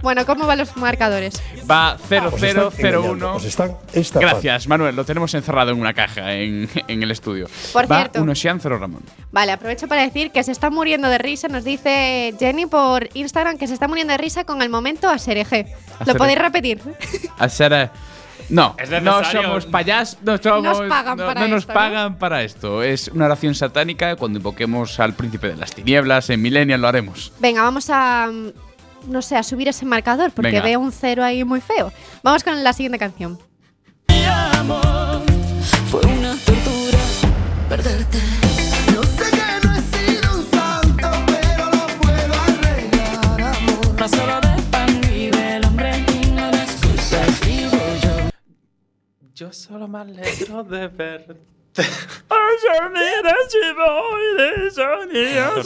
[0.03, 1.41] Bueno, ¿cómo van los marcadores?
[1.69, 3.35] Va Os están engañando, 0-0-0-1.
[3.37, 4.21] Os están estafando.
[4.29, 4.95] Gracias, Manuel.
[4.95, 7.49] Lo tenemos encerrado en una caja en, en el estudio.
[7.73, 8.23] Por Va cierto.
[8.23, 9.03] 1 Sean 0 Ramón.
[9.33, 11.49] Vale, aprovecho para decir que se está muriendo de risa.
[11.49, 15.19] Nos dice Jenny por Instagram que se está muriendo de risa con el momento a
[15.19, 15.67] SRG.
[16.05, 16.81] ¿Lo podéis repetir?
[17.39, 17.91] A ser, eh,
[18.49, 21.79] no, Es no somos payas, no somos, Nos pagan no, para no nos esto, ¿no?
[21.79, 22.83] pagan para esto.
[22.83, 24.17] Es una oración satánica.
[24.17, 27.33] Cuando invoquemos al príncipe de las tinieblas en Millennial lo haremos.
[27.41, 28.29] Venga, vamos a.
[29.09, 30.65] No sé, a subir ese marcador porque Venga.
[30.65, 31.93] veo un cero ahí muy feo.
[32.23, 33.39] Vamos con la siguiente canción.
[35.91, 36.99] Fue una tortura
[37.69, 38.19] perderte.
[49.37, 51.35] Yo solo me alegro de verte.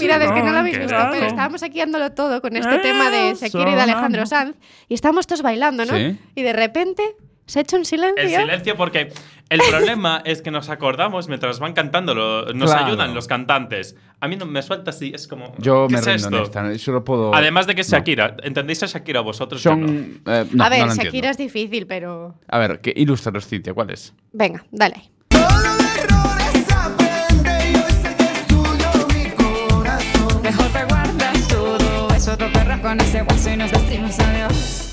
[0.01, 3.11] Mirad, es que no lo habéis visto, pero estábamos aquí dándolo todo con este tema
[3.11, 4.57] de Shakira y de Alejandro Sanz
[4.89, 5.97] y estábamos todos bailando, ¿no?
[5.97, 6.19] Sí.
[6.35, 7.15] Y de repente
[7.47, 8.25] se ha hecho un silencio.
[8.25, 9.13] El silencio porque
[9.51, 12.87] el problema es que nos acordamos mientras van cantando, lo- nos Claro.
[12.87, 13.97] ayudan los cantantes.
[14.21, 16.61] A mí no me suelta así, es como Yo ¿qué me es rindo en esto?
[16.61, 16.79] esta.
[16.79, 17.35] Solo puedo.
[17.35, 17.99] Además de que es No.
[17.99, 19.63] Shakira, ¿entendéis a Shakira vosotros?
[19.63, 19.87] Yo no.
[19.89, 20.23] Son.
[20.27, 21.29] eh, no, a ver, no lo Shakira entiendo.
[21.31, 22.35] es difícil, pero.
[22.49, 24.15] A ver, que ilústranos, Cintia, ¿cuál es?
[24.33, 24.95] Venga, dale.
[24.97, 25.11] ahí.
[25.33, 30.43] Solo de errores aprende y hoy sé que es tuyo mi corazón.
[30.43, 34.93] Mejor te guardas todo eso, te perras con ese guaso y nos decimos adiós.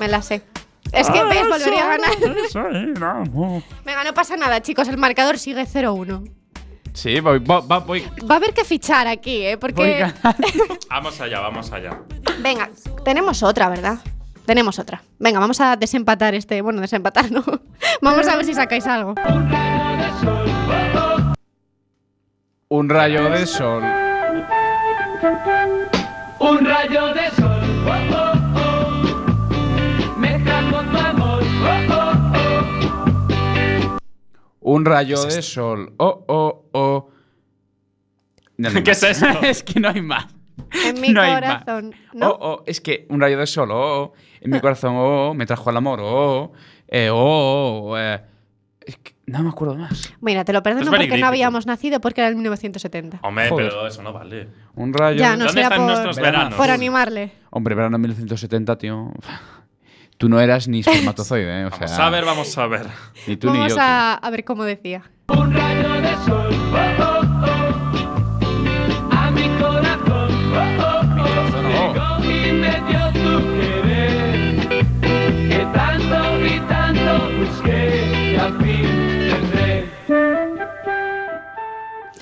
[0.00, 0.42] Me la sé.
[0.96, 3.62] Es que ves, volvería a ganar.
[3.84, 4.88] Venga, no pasa nada, chicos.
[4.88, 6.30] El marcador sigue 0-1.
[6.94, 9.58] Sí, voy, voy, voy, Va a haber que fichar aquí, ¿eh?
[9.58, 10.10] Porque.
[10.90, 12.00] Vamos allá, vamos allá.
[12.40, 12.70] Venga,
[13.04, 13.98] tenemos otra, ¿verdad?
[14.46, 15.02] Tenemos otra.
[15.18, 16.62] Venga, vamos a desempatar este.
[16.62, 17.44] Bueno, desempatar, ¿no?
[18.00, 19.14] vamos a ver si sacáis algo.
[22.68, 23.82] Un rayo de sol.
[26.38, 27.45] Un rayo de sol,
[34.66, 35.92] Un rayo de sol.
[35.98, 37.10] Oh, oh, oh.
[38.58, 39.26] No ¿Qué es esto?
[39.42, 40.26] es que no hay más.
[40.84, 41.62] En mi No hay más.
[41.64, 41.94] corazón.
[42.12, 42.30] ¿no?
[42.30, 45.34] Oh, oh, es que un rayo de sol, oh, oh, en mi corazón, oh, oh,
[45.34, 46.52] me trajo al amor, oh,
[46.88, 48.20] eh, oh, oh, eh.
[48.80, 50.12] Es que no me acuerdo más.
[50.20, 53.20] Mira, te lo perdono porque no habíamos nacido porque era el 1970.
[53.22, 53.68] Hombre, Joder.
[53.68, 54.48] pero eso no vale.
[54.74, 55.18] Un rayo.
[55.18, 56.54] Ya, no ¿Dónde están por, nuestros veranos?
[56.54, 57.32] por animarle.
[57.50, 59.12] Hombre, verano 1970, tío.
[60.18, 61.66] Tú no eras ni espermatozoide, ¿eh?
[61.66, 62.86] O Vamos sea, a ver, vamos a ver.
[63.26, 63.76] Ni tú ni Vamos yo.
[63.76, 63.84] tío.
[63.84, 65.02] a, a ver cómo decía.
[65.28, 66.48] Un rayo de sol,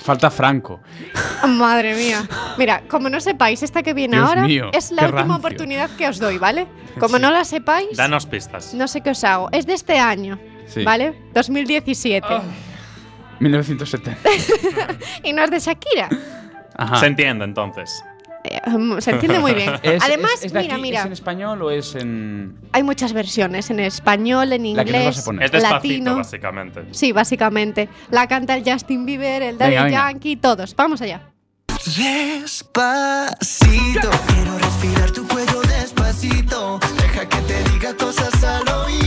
[0.05, 0.81] Falta Franco.
[1.47, 2.23] Madre mía.
[2.59, 5.35] Mira, como no sepáis esta que viene Dios ahora, mío, es la última rancio.
[5.37, 6.67] oportunidad que os doy, ¿vale?
[6.99, 8.73] Como no la sepáis, Danos pistas.
[8.75, 9.49] no sé qué os hago.
[9.51, 10.83] Es de este año, Sí.
[10.83, 11.13] ¿vale?
[11.33, 12.25] 2017.
[13.39, 14.17] 1970.
[15.23, 16.09] Y no es de Shakira.
[16.77, 16.95] Ajá.
[16.97, 18.03] Se entiende entonces.
[18.99, 19.71] se entiende muy bien.
[19.83, 22.55] Es- Además, es- es de mira, aquí, mira, ¿Es en español o es en.?
[22.71, 25.43] hay muchas versiones en español, en La que nos vas inglés, a poner.
[25.45, 26.15] Es despacito, latino.
[26.17, 26.81] básicamente.
[26.91, 27.89] Sí, básicamente.
[28.11, 30.11] La canta el Justin Bieber, el Daddy Venga, venga.
[30.11, 30.75] Yankee, todos.
[30.75, 31.21] Vamos allá.
[31.95, 36.79] Despacito, quiero respirar tu cuello despacito.
[36.97, 39.04] Deja que te diga cosas al oído.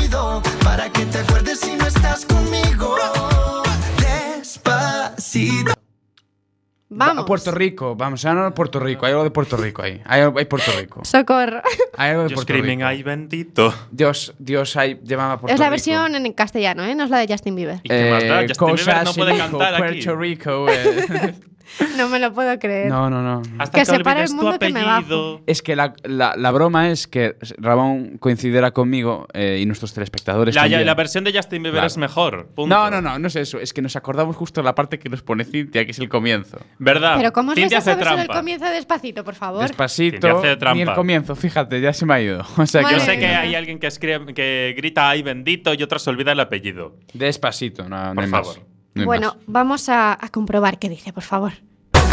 [6.98, 7.22] Vamos.
[7.22, 9.06] A Puerto Rico, vamos, a a Puerto Rico.
[9.06, 10.00] Hay algo de Puerto Rico ahí.
[10.04, 11.04] Hay, hay Puerto Rico.
[11.04, 11.62] Socorro.
[11.96, 12.86] Hay algo de Puerto screaming, Rico.
[12.88, 13.74] ay bendito.
[13.90, 15.70] Dios, Dios, hay, llévame a Puerto es la Rico.
[15.70, 16.94] versión en castellano, ¿eh?
[16.94, 17.80] No es la de Justin Bieber.
[17.82, 18.42] ¿Y qué más da?
[18.42, 20.02] Eh, Justin Bieber cosas no puede cantar aquí.
[20.02, 20.66] Puerto Rico.
[20.68, 21.34] eh.
[21.96, 22.88] No me lo puedo creer.
[22.88, 23.42] no, no, no.
[23.58, 25.40] Hasta Que que, separa el olvides tu mundo que me bajo.
[25.46, 30.54] Es que la, la, la broma es que Ramón coincidirá conmigo eh, y nuestros telespectadores.
[30.54, 30.86] La, también.
[30.86, 31.86] la versión de Justin Bieber Claro.
[31.88, 32.46] es mejor.
[32.54, 32.74] punto.
[32.74, 33.58] No, no, no, no es eso.
[33.60, 36.08] Es que nos acordamos justo de la parte que nos pone Cintia, que es el
[36.08, 36.58] comienzo.
[36.78, 37.14] ¿Verdad?
[37.16, 38.34] Pero ¿cómo os hace solo el trampa.
[38.34, 39.62] comienzo despacito, por favor?
[39.62, 40.74] Despacito, Cintia hace trampa.
[40.76, 42.44] ni el comienzo, fíjate, ya se me ha ido.
[42.58, 45.82] O sea Madre Yo sé que hay alguien que, escribe, que grita ay bendito y
[45.82, 46.96] otros se olvida el apellido.
[47.14, 48.56] Despacito, no, no Por hay favor.
[48.58, 48.66] más.
[48.94, 49.44] No bueno, más.
[49.46, 51.52] vamos a, a comprobar qué dice, por favor.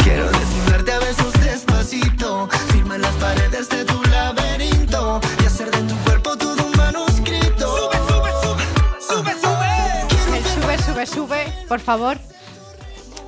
[0.02, 2.48] Quiero desnudarte a besos despacito.
[2.70, 5.20] Firma en las paredes de tu laberinto.
[5.42, 7.66] Y hacer de tu cuerpo todo un manuscrito.
[7.76, 8.62] Sube, sube, sube.
[9.00, 10.36] Sube, sube.
[10.36, 12.18] El sube, sube, sube, por favor.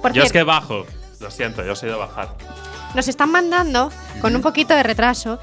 [0.03, 0.86] Por Yo es que bajo.
[1.20, 2.28] Lo siento, yo soy de bajar.
[2.94, 3.90] nos están mandando,
[4.20, 5.40] con un poquito de retraso,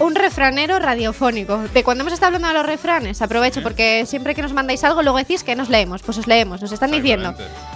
[0.00, 1.58] un refranero radiofónico.
[1.74, 5.02] De cuando hemos estado hablando de los refranes, aprovecho porque siempre que nos mandáis algo,
[5.02, 6.02] luego decís que nos leemos.
[6.02, 7.34] Pues os leemos, nos están diciendo.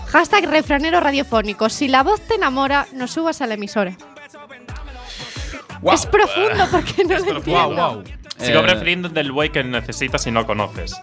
[0.08, 1.68] Hashtag refranero radiofónico.
[1.68, 3.96] Si la voz te enamora, no subas a la emisora.
[5.92, 8.02] Es profundo porque no lo profundo.
[8.02, 8.04] entiendo.
[8.38, 10.94] Sigo Eh, refiriendo del buey que necesitas y no conoces.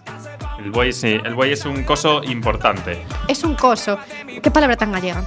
[0.58, 3.02] El buey sí, el buey es un coso importante.
[3.28, 3.98] Es un coso.
[4.42, 5.24] Qué palabra tan gallega.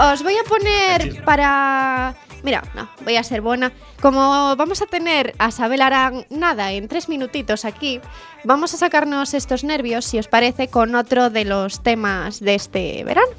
[0.00, 2.14] Os voy a poner para.
[2.44, 3.72] Mira, no, voy a ser buena.
[4.00, 8.00] Como vamos a tener a Sabel Arán nada en tres minutitos aquí,
[8.44, 13.02] vamos a sacarnos estos nervios, si os parece, con otro de los temas de este
[13.02, 13.32] verano.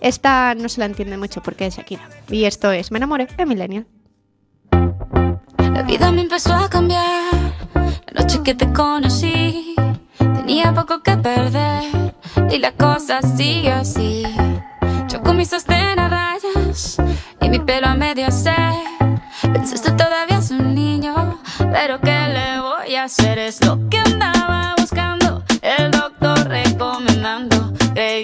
[0.00, 2.08] Esta no se la entiende mucho porque es Shakira.
[2.30, 3.86] Y esto es Me enamoré de Millennial.
[5.72, 7.32] La vida me empezó a cambiar.
[7.74, 9.74] La noche que te conocí,
[10.18, 12.14] tenía poco que perder.
[12.52, 14.24] Y la cosa sigue así.
[15.14, 16.96] Yo con mi sostén rayas
[17.40, 18.74] y mi pelo a medio hacer.
[19.42, 23.38] Pensaste todavía es un niño, pero ¿qué le voy a hacer?
[23.38, 25.44] Es lo que andaba buscando.
[25.62, 27.72] El doctor recomendando.
[27.94, 28.23] Creí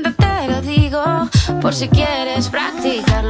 [1.61, 3.23] por si quieres practicar.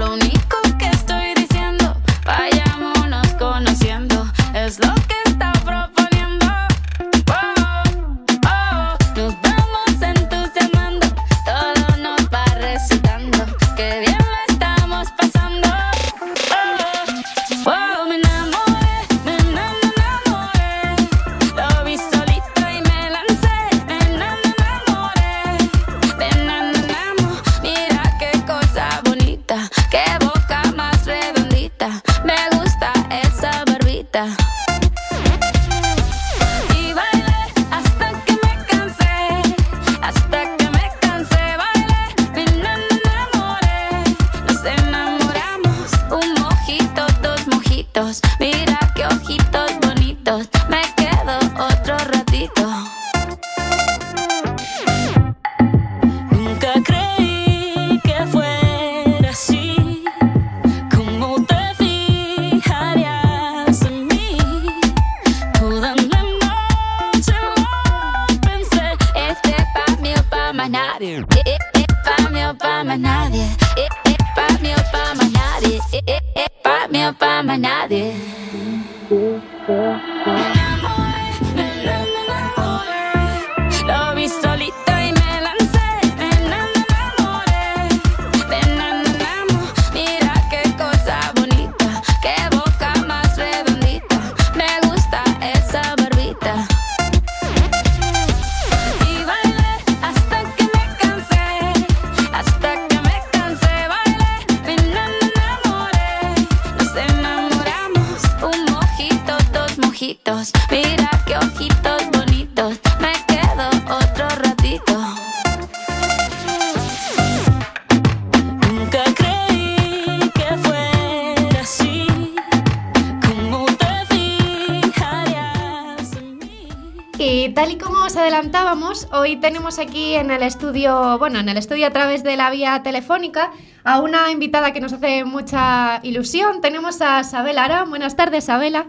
[129.12, 132.82] Hoy tenemos aquí en el estudio, bueno, en el estudio a través de la vía
[132.84, 133.52] telefónica,
[133.84, 136.62] a una invitada que nos hace mucha ilusión.
[136.62, 137.84] Tenemos a Sabel Ara.
[137.84, 138.88] Buenas tardes, Sabela.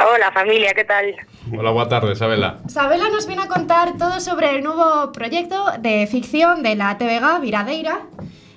[0.00, 1.14] Hola familia, ¿qué tal?
[1.56, 2.58] Hola, buenas tardes, Isabela.
[2.66, 7.40] Sabela nos viene a contar todo sobre el nuevo proyecto de ficción de la TVG,
[7.40, 8.00] Viradeira.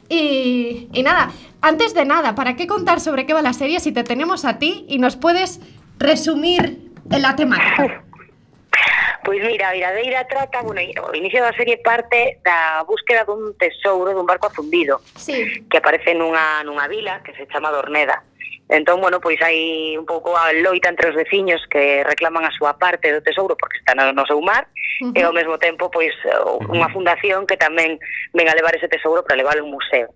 [0.10, 1.32] Y, y nada,
[1.62, 4.58] antes de nada, ¿para qué contar sobre qué va la serie si te tenemos a
[4.58, 5.60] ti y nos puedes
[6.00, 8.04] resumir en la temática?
[9.28, 14.16] Pois mira, a Viradeira trata, bueno, o inicio da serie parte da búsqueda dun tesouro
[14.16, 15.68] dun barco afundido sí.
[15.68, 18.24] que aparece nunha, nunha vila que se chama Dorneda.
[18.72, 22.80] Entón, bueno, pois hai un pouco a loita entre os veciños que reclaman a súa
[22.80, 24.64] parte do tesouro porque está no, no seu mar
[25.04, 25.20] uh -huh.
[25.20, 26.16] e ao mesmo tempo pois
[26.72, 28.00] unha fundación que tamén
[28.32, 30.08] ven a levar ese tesouro para levar a un museo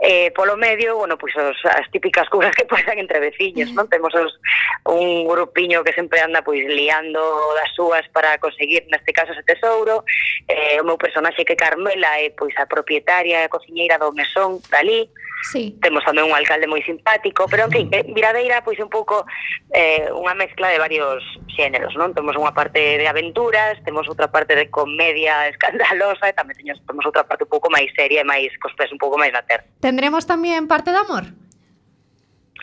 [0.00, 3.88] eh, polo medio, bueno, pois os, as típicas cousas que pasan entre veciños, non?
[3.88, 4.38] Temos os,
[4.86, 7.20] un grupiño que sempre anda pois liando
[7.58, 10.04] das súas para conseguir neste caso ese tesouro.
[10.48, 14.62] Eh, o meu personaxe que Carmela é pois a propietaria e a cociñeira do mesón
[14.70, 15.10] dali.
[15.42, 15.78] Sí.
[15.80, 19.24] Temos tamén un alcalde moi simpático, pero en fin, eh, Viradeira pois un pouco
[19.70, 21.22] eh, unha mezcla de varios
[21.54, 22.12] xéneros, non?
[22.12, 27.06] Temos unha parte de aventuras, temos outra parte de comedia escandalosa e tamén teños, temos
[27.06, 29.64] outra parte un pouco máis seria e máis cos pés un pouco máis na terra.
[29.78, 31.47] Tendremos tamén parte de amor?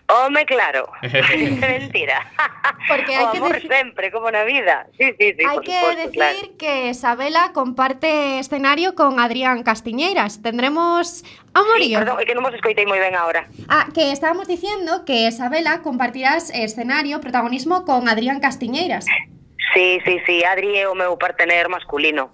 [0.08, 0.88] Home, claro.
[1.02, 2.32] Mentira.
[2.88, 4.88] Porque hay o amor sempre, como na vida.
[4.98, 6.58] Sí, sí, sí, hai que supuesto, decir claro.
[6.62, 10.46] que Isabela comparte escenario con Adrián Castiñeiras.
[10.46, 11.26] Tendremos
[11.58, 11.98] amorío.
[11.98, 13.50] Sí, perdón, que non vos escoitei moi ben agora.
[13.66, 19.10] Ah, que estábamos diciendo que Isabela compartirás escenario, protagonismo con Adrián Castiñeiras.
[19.74, 22.30] Sí, sí, sí, Adri é o meu partener masculino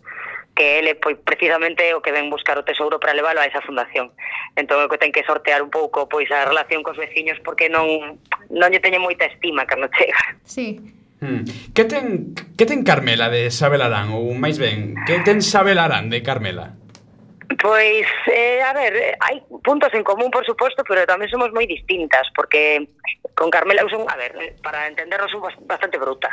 [0.56, 4.12] que ele pois, precisamente o que ven buscar o tesouro para levalo a esa fundación.
[4.56, 8.20] Entón, o que ten que sortear un pouco pois a relación cos veciños porque non
[8.52, 10.20] non lle teñen moita estima cando chega.
[10.44, 10.82] Sí.
[11.22, 11.46] Hmm.
[11.78, 16.10] Que ten que ten Carmela de Sabel Arán ou máis ben, que ten Sabel Arán
[16.10, 16.82] de Carmela?
[17.60, 22.26] Pois, eh, a ver, hai puntos en común, por suposto, pero tamén somos moi distintas,
[22.34, 22.90] porque
[23.36, 26.32] con Carmela eu son, a ver, para entendernos, son bastante bruta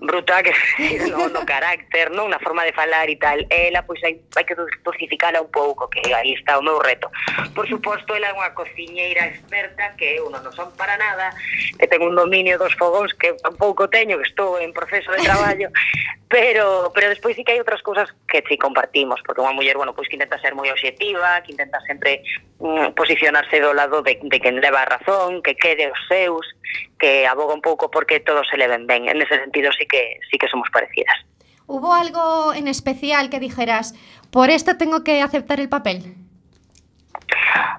[0.00, 0.52] bruta, que
[1.10, 2.32] no, no carácter, non?
[2.32, 3.38] Na forma de falar e tal.
[3.52, 7.12] Ela, ah, pois, hai, hai que dosificala un pouco, que aí está o meu reto.
[7.54, 11.30] Por suposto, ela é unha cociñeira experta, que eu non, son para nada,
[11.76, 15.68] que ten un dominio dos fogóns que tampouco teño, que estou en proceso de traballo,
[16.32, 19.92] pero, pero despois sí que hai outras cousas que sí compartimos, porque unha muller, bueno,
[19.92, 22.24] pois que intenta ser moi objetiva, que intenta sempre
[22.62, 26.46] mm, posicionarse do lado de, de quen leva a razón, que quede os seus,
[27.00, 29.08] que aboga un pouco porque todos se leven ben.
[29.08, 31.16] En ese sentido sí que sí que somos parecidas.
[31.66, 33.94] ¿Hubo algo en especial que dijeras,
[34.30, 36.16] por esto tengo que aceptar el papel?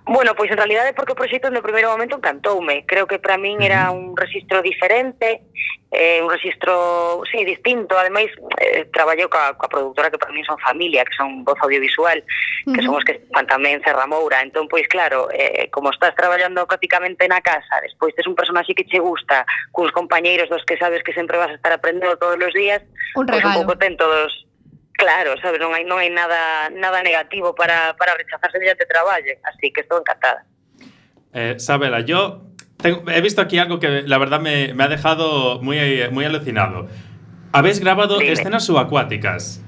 [0.06, 2.84] Bueno, pois en realidad é porque o proxecto no primeiro momento encantoume.
[2.84, 5.48] Creo que para min era un registro diferente,
[5.92, 7.96] eh, un registro, sí, distinto.
[7.96, 8.28] Ademais,
[8.60, 12.72] eh, traballei coa, coa productora que para min son familia, que son voz audiovisual, que
[12.72, 12.86] uh -huh.
[12.86, 14.44] son os que fan tamén Serra Moura.
[14.44, 18.84] Entón, pois claro, eh, como estás traballando prácticamente na casa, despois tes un personaxe que
[18.84, 22.54] che gusta, cuns compañeiros dos que sabes que sempre vas a estar aprendendo todos os
[22.54, 22.82] días,
[23.16, 24.51] un pois un pouco ten todos
[25.02, 29.74] Claro, sabes, non hai non hai nada nada negativo para para rechazar semellante traballo, así
[29.74, 30.46] que estou encantada.
[31.34, 32.46] Eh, Sabela, yo
[32.78, 35.82] tengo- he visto aquí algo que la verdad me, me ha dejado muy,
[36.14, 36.86] muy alucinado.
[37.52, 38.32] Habéis grabado Dime.
[38.32, 39.66] escenas subacuáticas.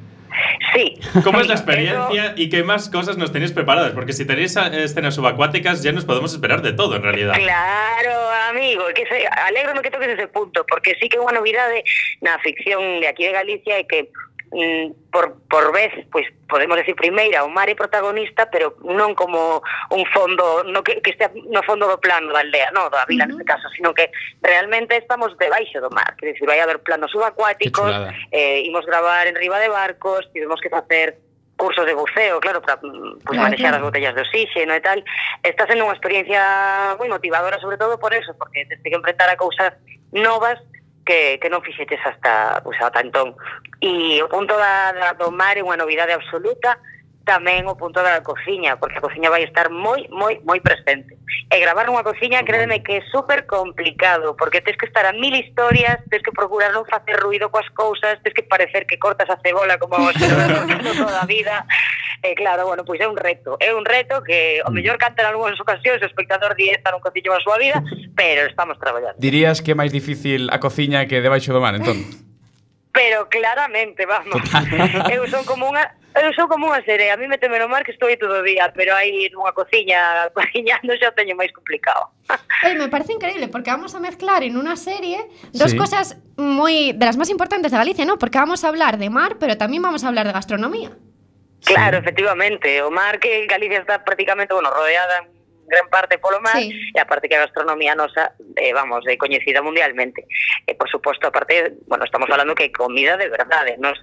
[0.74, 0.98] Sí.
[1.24, 3.92] ¿Cómo es la Eso- experiencia y qué más cosas nos tenéis preparadas?
[3.94, 7.34] Porque si tenéis escenas subacuáticas ya nos podemos esperar de todo en realidad.
[7.38, 8.14] Claro,
[8.50, 9.26] amigo, que se,
[9.82, 11.82] que toques ese punto, porque sí que é unha novidade
[12.22, 14.10] na ficción de aquí de Galicia é que
[14.54, 19.66] Mm, por, por vez, pois podemos decir primeira, o mar é protagonista, pero non como
[19.90, 23.26] un fondo no que, que este no fondo do plano da aldea, no, da vila
[23.26, 23.42] uh -huh.
[23.42, 24.14] neste caso, sino que
[24.46, 27.90] realmente estamos debaixo do mar, que decir, vai haber planos subacuáticos,
[28.30, 31.18] eh, imos gravar en riba de barcos, tivemos que facer
[31.58, 33.78] cursos de buceo, claro, para mm, pues, claro, manejar claro.
[33.78, 35.02] as botellas de oxígeno e tal.
[35.42, 39.38] Está sendo unha experiencia moi motivadora, sobre todo por eso, porque tens que enfrentar a
[39.38, 39.74] cousas
[40.14, 40.62] novas
[41.06, 43.36] que, que non fixetes hasta, pues, ata entón.
[43.84, 46.80] E o punto da, da do mar é unha novidade absoluta,
[47.24, 51.16] tamén o punto da cociña, porque a cociña vai estar moi, moi, moi presente.
[51.48, 55.32] E gravar unha cociña, crédeme que é super complicado, porque tens que estar a mil
[55.32, 59.40] historias, tens que procurar non facer ruido coas cousas, tens que parecer que cortas a
[59.40, 61.64] cebola como vos toda a vida.
[62.24, 64.74] E claro, bueno, pois é un reto, é un reto que o mm.
[64.74, 67.84] mellor cantan algunhas ocasións o espectador di estar un cociño a súa vida,
[68.16, 69.20] pero estamos traballando.
[69.20, 72.00] Dirías que é máis difícil a cociña que debaixo do mar, entón?
[72.96, 74.40] Pero claramente, vamos.
[75.12, 77.82] eu son como unha Eu sou como unha serea, a mí me teme no mar
[77.82, 79.98] que estou aí todo o día, pero aí nunha cociña
[80.38, 82.14] cociñando xa teño máis complicado.
[82.66, 85.78] Oye, me parece increíble, porque vamos a mezclar en unha serie dos sí.
[85.78, 88.22] cosas moi de las máis importantes de Galicia, ¿no?
[88.22, 90.94] Porque vamos a hablar de mar, pero tamén vamos a hablar de gastronomía.
[91.66, 92.04] Claro, sí.
[92.04, 95.34] efectivamente, o mar que Galicia está prácticamente, bueno, rodeada en
[95.68, 96.76] gran parte polo mar sí.
[96.94, 100.28] e a parte que a gastronomía nosa eh, vamos, eh, é coñecida mundialmente
[100.68, 103.96] e eh, por suposto, aparte, bueno, estamos falando que comida de verdade, eh, nos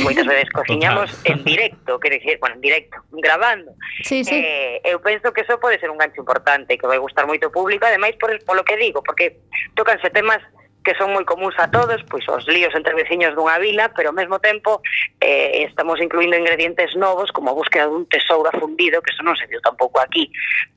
[0.00, 4.40] moitas veces cociñamos en directo quer decir, bueno, en directo, grabando sí, sí.
[4.40, 7.54] Eh, eu penso que eso pode ser un gancho importante que vai gustar moito ao
[7.54, 9.36] público, ademais por, polo que digo, porque
[9.76, 10.40] tocanse temas
[10.84, 14.16] que son moi comuns a todos, pois os líos entre veciños dunha vila, pero ao
[14.16, 14.82] mesmo tempo
[15.22, 19.46] eh, estamos incluindo ingredientes novos como a búsqueda dun tesouro afundido, que eso non se
[19.46, 20.30] viu tampouco aquí.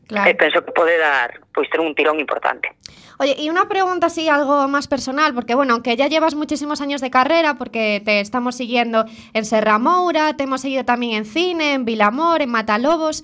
[0.05, 0.29] Claro.
[0.29, 2.69] E penso que pode dar, pois ter un tirón importante.
[3.17, 7.01] Oye, y una pregunta así, algo más personal, porque bueno, aunque ya llevas muchísimos años
[7.01, 11.73] de carrera, porque te estamos siguiendo en Serra Moura, te hemos seguido también en cine,
[11.73, 13.23] en Vilamor, en Matalobos,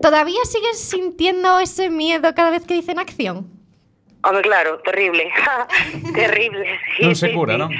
[0.00, 3.63] ¿todavía sigues sintiendo ese miedo cada vez que dicen acción?
[4.24, 5.30] Home, claro, terrible.
[6.14, 6.64] terrible.
[6.96, 7.70] Sí, non se cura, sí, non?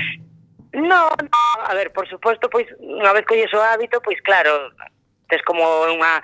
[0.75, 4.75] No, no, a ver, por suposto, pois unha vez colles o hábito, pois claro,
[5.31, 6.21] tes como unha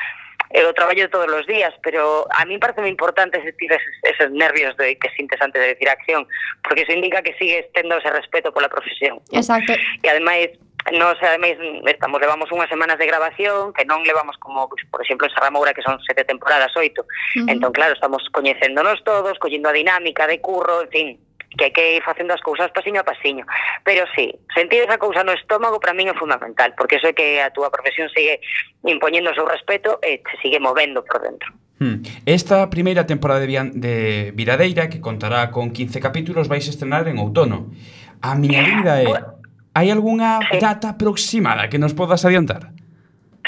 [0.50, 4.34] é o traballo todos os días, pero a mí parece moi importante sentir eses, esos
[4.34, 6.26] nervios de que sintes antes de decir acción,
[6.66, 9.22] porque eso indica que sigues tendo ese respeto pola profesión.
[9.30, 9.78] Exacto.
[10.02, 10.50] E ademais,
[10.92, 15.28] Nos, eh, ademais, estamos, levamos unhas semanas de grabación que non levamos como, por exemplo,
[15.28, 17.04] en Serramoura que son sete temporadas, oito.
[17.04, 17.52] Uh -huh.
[17.52, 21.08] Entón, claro, estamos coñecéndonos todos, collendo a dinámica de curro, en fin,
[21.56, 23.44] que hai que ir facendo as cousas pasiño a pasiño.
[23.84, 27.42] Pero sí, sentir esa cousa no estómago para min é fundamental, porque eso é que
[27.42, 28.40] a túa profesión sigue
[28.86, 31.50] impoñendo o seu respeto e te sigue movendo por dentro.
[31.80, 32.04] Hmm.
[32.28, 33.94] Esta primeira temporada de, de
[34.36, 37.72] Viradeira, que contará con 15 capítulos, vais estrenar en outono.
[38.20, 39.39] A miña vida é...
[39.74, 40.58] Hai algunha sí.
[40.58, 42.74] data aproximada que nos podas adiantar?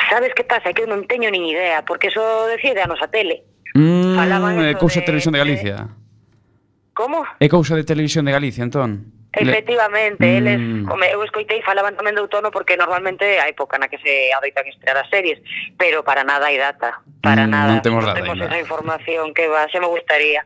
[0.08, 0.70] Sabes que pasa?
[0.70, 3.42] Que eu non teño nin idea, porque eso decide a nosa tele.
[3.74, 5.76] Mm, Falaban é cousa de Televisión de Galicia.
[5.88, 6.94] De...
[6.94, 7.24] Como?
[7.40, 9.10] É cousa de Televisión de Galicia, entón.
[9.32, 10.36] Efectivamente, mm.
[10.36, 14.28] eles, como eu escoitei falaban tamén de outono porque normalmente a época na que se
[14.36, 15.40] adoitan estrear as series,
[15.80, 17.72] pero para nada hai data, para mm, nada.
[17.72, 20.44] Non temos, non temos esa información que va, se me gustaría.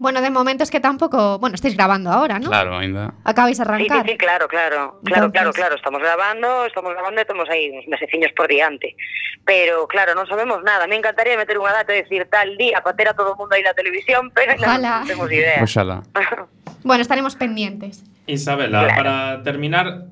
[0.00, 2.48] Bueno, de momento es que tampoco, bueno, estáis grabando ahora, ¿no?
[2.48, 3.12] Claro, ainda.
[3.22, 4.06] Acabáis de Sí, sí, arrancar.
[4.08, 7.84] sí, claro, claro, claro, Entonces- claro, claro, estamos grabando, estamos grabando e temos aí uns
[7.86, 8.96] meseciños por diante.
[9.44, 10.88] Pero claro, non sabemos nada.
[10.88, 13.60] Me encantaría meter unha data e decir tal día para a todo o mundo aí
[13.60, 15.04] na televisión, pero Ojalá.
[15.04, 15.60] non temos idea.
[15.60, 16.00] Oxalá.
[16.80, 18.00] Bueno, estaremos pendientes.
[18.24, 18.96] Isabela, Claro.
[18.96, 20.08] para terminar,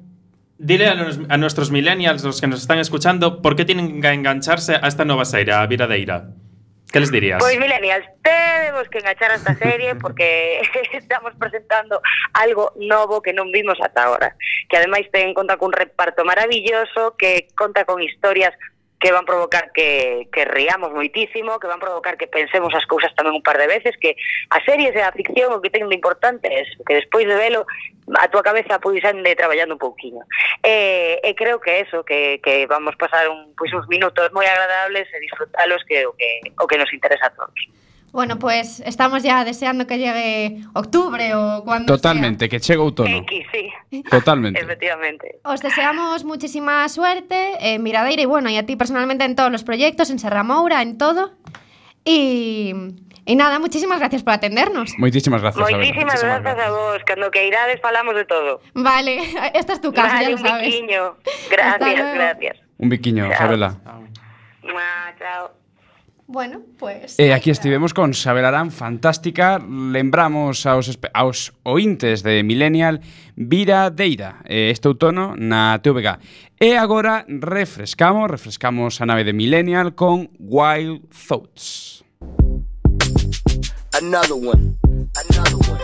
[0.61, 4.13] dile a, nos- a nuestros millennials, los que nos están escuchando, ¿por qué tienen que
[4.13, 6.29] engancharse a esta nueva serie, a Viradeira?
[6.93, 7.39] Que les dirías?
[7.39, 10.63] Pois, Milenias, temos que enganchar a esta serie porque
[10.93, 12.01] estamos presentando
[12.33, 14.33] algo novo que non vimos ata ahora.
[14.73, 18.57] Que ademais ten conta cun reparto maravilloso, que conta con historias
[19.01, 23.39] que van provocar que, que riamos moitísimo, que van provocar que pensemos as cousas tamén
[23.39, 24.19] un par de veces, que
[24.51, 27.39] as series e a ficción o que ten de importante é eso, que despois de
[27.39, 27.63] velo
[28.19, 30.27] a tua cabeza pois ande traballando un pouquiño.
[30.67, 35.07] E, e creo que eso, que, que vamos pasar un, pois, uns minutos moi agradables
[35.15, 37.55] e disfrutalos que o que, o que nos interesa a todos.
[38.13, 43.19] Bueno, pues estamos ya deseando que llegue octubre o cuando Totalmente, que outono.
[43.19, 44.03] X, sí.
[44.11, 44.61] Totalmente.
[44.61, 45.41] Efectivamente.
[45.45, 49.63] Os deseamos muchísima suerte en Miradeira y bueno, y a ti personalmente en todos los
[49.65, 51.33] proyectos, en Serra Moura, en todo.
[52.05, 52.73] Y,
[53.27, 54.95] y nada, muchísimas gracias por atendernos.
[54.99, 55.77] Moitísimas grazas, Isabel.
[55.87, 58.61] Moitísimas grazas a vos, cando que irades falamos de todo.
[58.75, 59.19] Vale,
[59.55, 60.67] esta es tu casa, Vale, ya lo un sabes.
[60.67, 61.17] biquiño.
[61.61, 62.57] Hasta Gracias, gracias.
[62.79, 63.33] Un biquiño, Chao.
[63.35, 63.77] Isabela.
[64.63, 65.68] Mua, chao.
[66.31, 67.19] Bueno, pues...
[67.19, 69.59] E eh, aquí estivemos con Sabel Arán, fantástica.
[69.59, 73.01] Lembramos aos, aos ointes de Millennial
[73.35, 76.21] Vira Deira eh, este outono na TVG.
[76.61, 82.05] E agora refrescamos, refrescamos a nave de Millennial con Wild Thoughts.
[83.97, 84.77] Another one,
[85.33, 85.81] another one.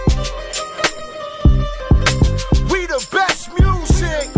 [2.69, 4.29] We the best music,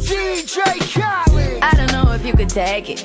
[0.00, 1.60] DJ Khaled.
[1.60, 3.04] I don't know if you could take it.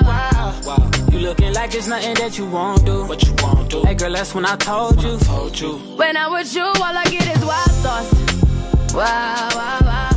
[1.11, 3.05] You looking like it's nothing that you won't do.
[3.05, 3.83] What you won't do.
[3.83, 5.17] Hey girl, that's when I told you.
[5.19, 5.73] Told you.
[5.97, 8.93] When I'm with you, all I get is wild thoughts.
[8.93, 10.09] Wow, wow, wow.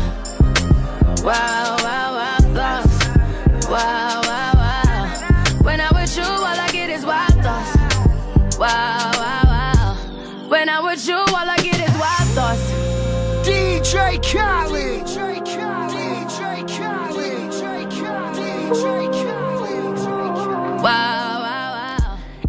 [1.24, 3.68] Wow, wow, wow, thoughts.
[3.68, 4.43] Wow, wow, wow.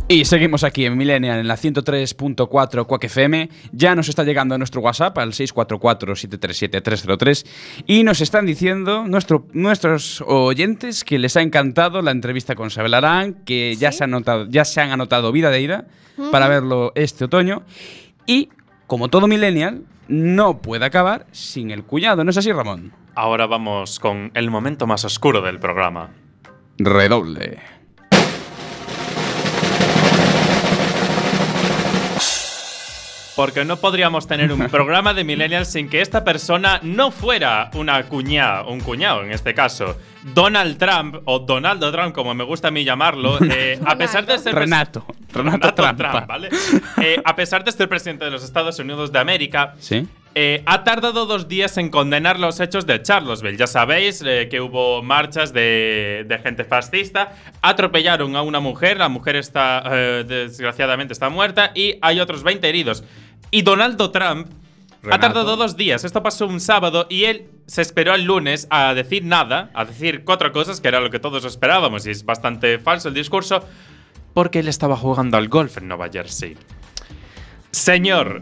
[0.08, 3.50] Y seguimos aquí en Millennial en la 103.4 Quack FM.
[3.72, 11.04] Ya nos está llegando nuestro WhatsApp al 644-737-303 y nos están diciendo nuestro, nuestros oyentes
[11.04, 14.64] que les ha encantado la entrevista con Sabel Arán, que ya, se han anotado, ya
[14.64, 15.86] se han anotado Vida de Ira
[16.32, 17.64] para verlo este otoño.
[18.28, 18.50] Y,
[18.86, 22.94] como todo Millennial, no puede acabar sin el cuñado, ¿no es así, Ramón?
[23.16, 26.12] Ahora vamos con el momento más oscuro del programa.
[26.78, 27.75] Redoble.
[33.36, 38.04] Porque no podríamos tener un programa de Millennials sin que esta persona no fuera una
[38.04, 39.98] cuñada, un cuñado en este caso.
[40.34, 44.40] Donald Trump, o Donaldo Trump, como me gusta a mí llamarlo, eh, a pesar de
[44.40, 44.56] ser.
[44.56, 45.06] Renato.
[45.32, 46.26] Renato, Trampa.
[46.26, 46.50] ¿vale?
[47.02, 50.08] Eh, a pesar de ser presidente de los Estados Unidos de América, ¿Sí?
[50.38, 53.56] Eh, ha tardado dos días en condenar los hechos de Charlottesville.
[53.56, 57.34] Ya sabéis eh, que hubo marchas de, de gente fascista.
[57.62, 58.98] Atropellaron a una mujer.
[58.98, 61.72] La mujer está, eh, desgraciadamente, está muerta.
[61.74, 63.06] Y hay otros 20 heridos.
[63.50, 64.48] Y Donaldo Trump
[65.10, 66.04] ha tardado dos días.
[66.04, 70.26] Esto pasó un sábado y él se esperó el lunes a decir nada, a decir
[70.26, 72.06] cuatro cosas, que era lo que todos esperábamos.
[72.08, 73.64] Y es bastante falso el discurso.
[74.34, 76.58] Porque él estaba jugando al golf en Nueva Jersey.
[77.72, 78.42] Señor,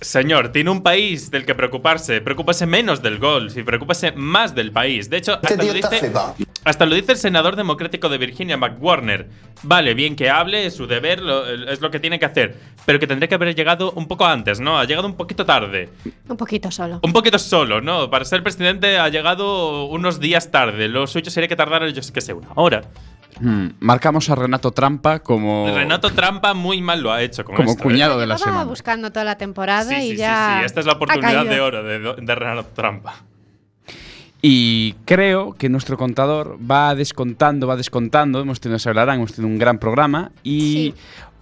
[0.00, 2.20] señor, tiene un país del que preocuparse.
[2.20, 5.10] Preocúpese menos del golf y preocúpese más del país.
[5.10, 6.12] De hecho, hasta, lo dice,
[6.64, 9.28] hasta lo dice el senador democrático de Virginia, McWarner.
[9.62, 12.56] Vale, bien que hable, es su deber, lo- es lo que tiene que hacer.
[12.86, 14.78] Pero que tendría que haber llegado un poco antes, ¿no?
[14.78, 15.88] Ha llegado un poquito tarde.
[16.28, 17.00] Un poquito solo.
[17.02, 18.08] Un poquito solo, ¿no?
[18.10, 20.88] Para ser presidente ha llegado unos días tarde.
[20.88, 22.82] Lo suyo sería que tardara, yo sé que sé, una hora.
[23.38, 27.70] Hmm, Marcamos a Renato Trampa como, Renato Trampa muy mal lo ha hecho con como
[27.70, 27.84] esto, ¿eh?
[27.84, 28.68] cuñado de la Estaba semana.
[28.70, 30.56] buscando toda la temporada Sí, y sí, sí, ya.
[30.60, 30.64] sí.
[30.66, 33.14] Esta es la oportunidad de oro de, de Renato Trampa.
[34.42, 38.40] Y creo que nuestro contador va descontando, va descontando.
[38.40, 40.32] Hemos tenido, se hablarán, hemos tenido un gran programa.
[40.42, 40.94] Y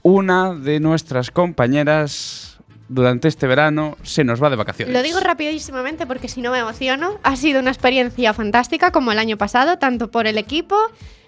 [0.02, 2.58] una de nuestras compañeras
[2.88, 4.92] durante este verano se nos va de vacaciones.
[4.94, 7.18] Lo digo rapidísimamente porque si no me emociono.
[7.22, 10.76] Ha sido una experiencia fantástica como el año pasado, tanto por el equipo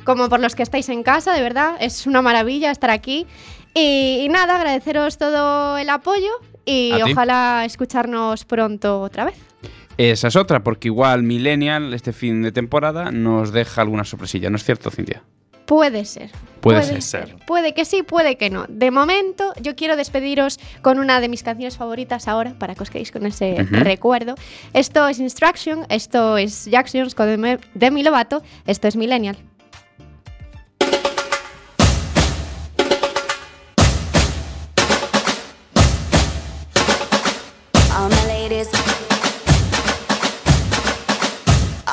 [0.04, 1.76] como por los que estáis en casa, de verdad.
[1.80, 3.26] Es una maravilla estar aquí.
[3.74, 6.30] Y, y nada, agradeceros todo el apoyo
[6.64, 9.36] y ojalá escucharnos pronto otra vez.
[9.96, 14.56] Esa es otra, porque igual Millennial este fin de temporada nos deja alguna sorpresilla, ¿no
[14.56, 15.22] es cierto, Cintia?
[15.66, 16.30] Puede ser.
[16.60, 17.36] Puede ser.
[17.46, 18.64] Puede que sí, puede que no.
[18.68, 22.90] De momento, yo quiero despediros con una de mis canciones favoritas ahora, para que os
[22.90, 24.34] quedéis con ese recuerdo.
[24.72, 29.36] Esto es Instruction, esto es Jacksons con Demi Lovato, esto es Millennial.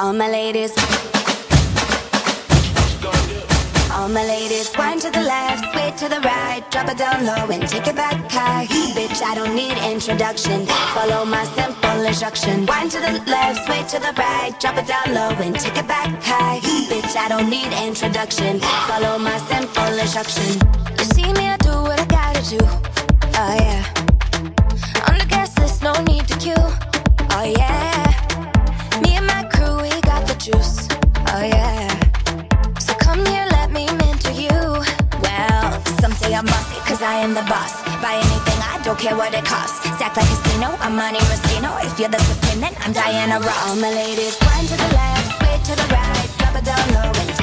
[0.08, 0.72] All my ladies.
[3.92, 7.52] All my ladies, wind to the left, sway to the right, drop it down low
[7.52, 8.68] and take it back high.
[8.96, 10.66] Bitch, I don't need introduction.
[10.96, 12.66] Follow my simple instruction.
[12.66, 15.88] Wind to the left, sway to the right, drop it down low and take it
[15.90, 16.62] back high.
[16.90, 18.62] Bitch, I don't need introduction.
[18.88, 20.62] Follow my simple instruction.
[21.00, 22.60] You see me, I do what I gotta do.
[23.36, 23.84] Oh yeah.
[25.10, 26.56] On the guest list, no need to queue.
[26.56, 28.17] Oh yeah.
[30.48, 30.88] Juice.
[31.34, 31.92] Oh yeah.
[32.80, 34.60] So come here, let me mentor you.
[35.24, 35.68] Well,
[36.40, 36.48] I'm
[37.02, 37.74] I am the boss.
[38.02, 39.80] Buy anything, I don't care what it costs.
[39.98, 40.30] Stack like
[41.32, 41.70] casino.
[41.88, 43.82] If you're the supreme, then I'm Diana Ross.
[43.82, 47.38] My ladies, wind to the left, sway to the right, drop it down low and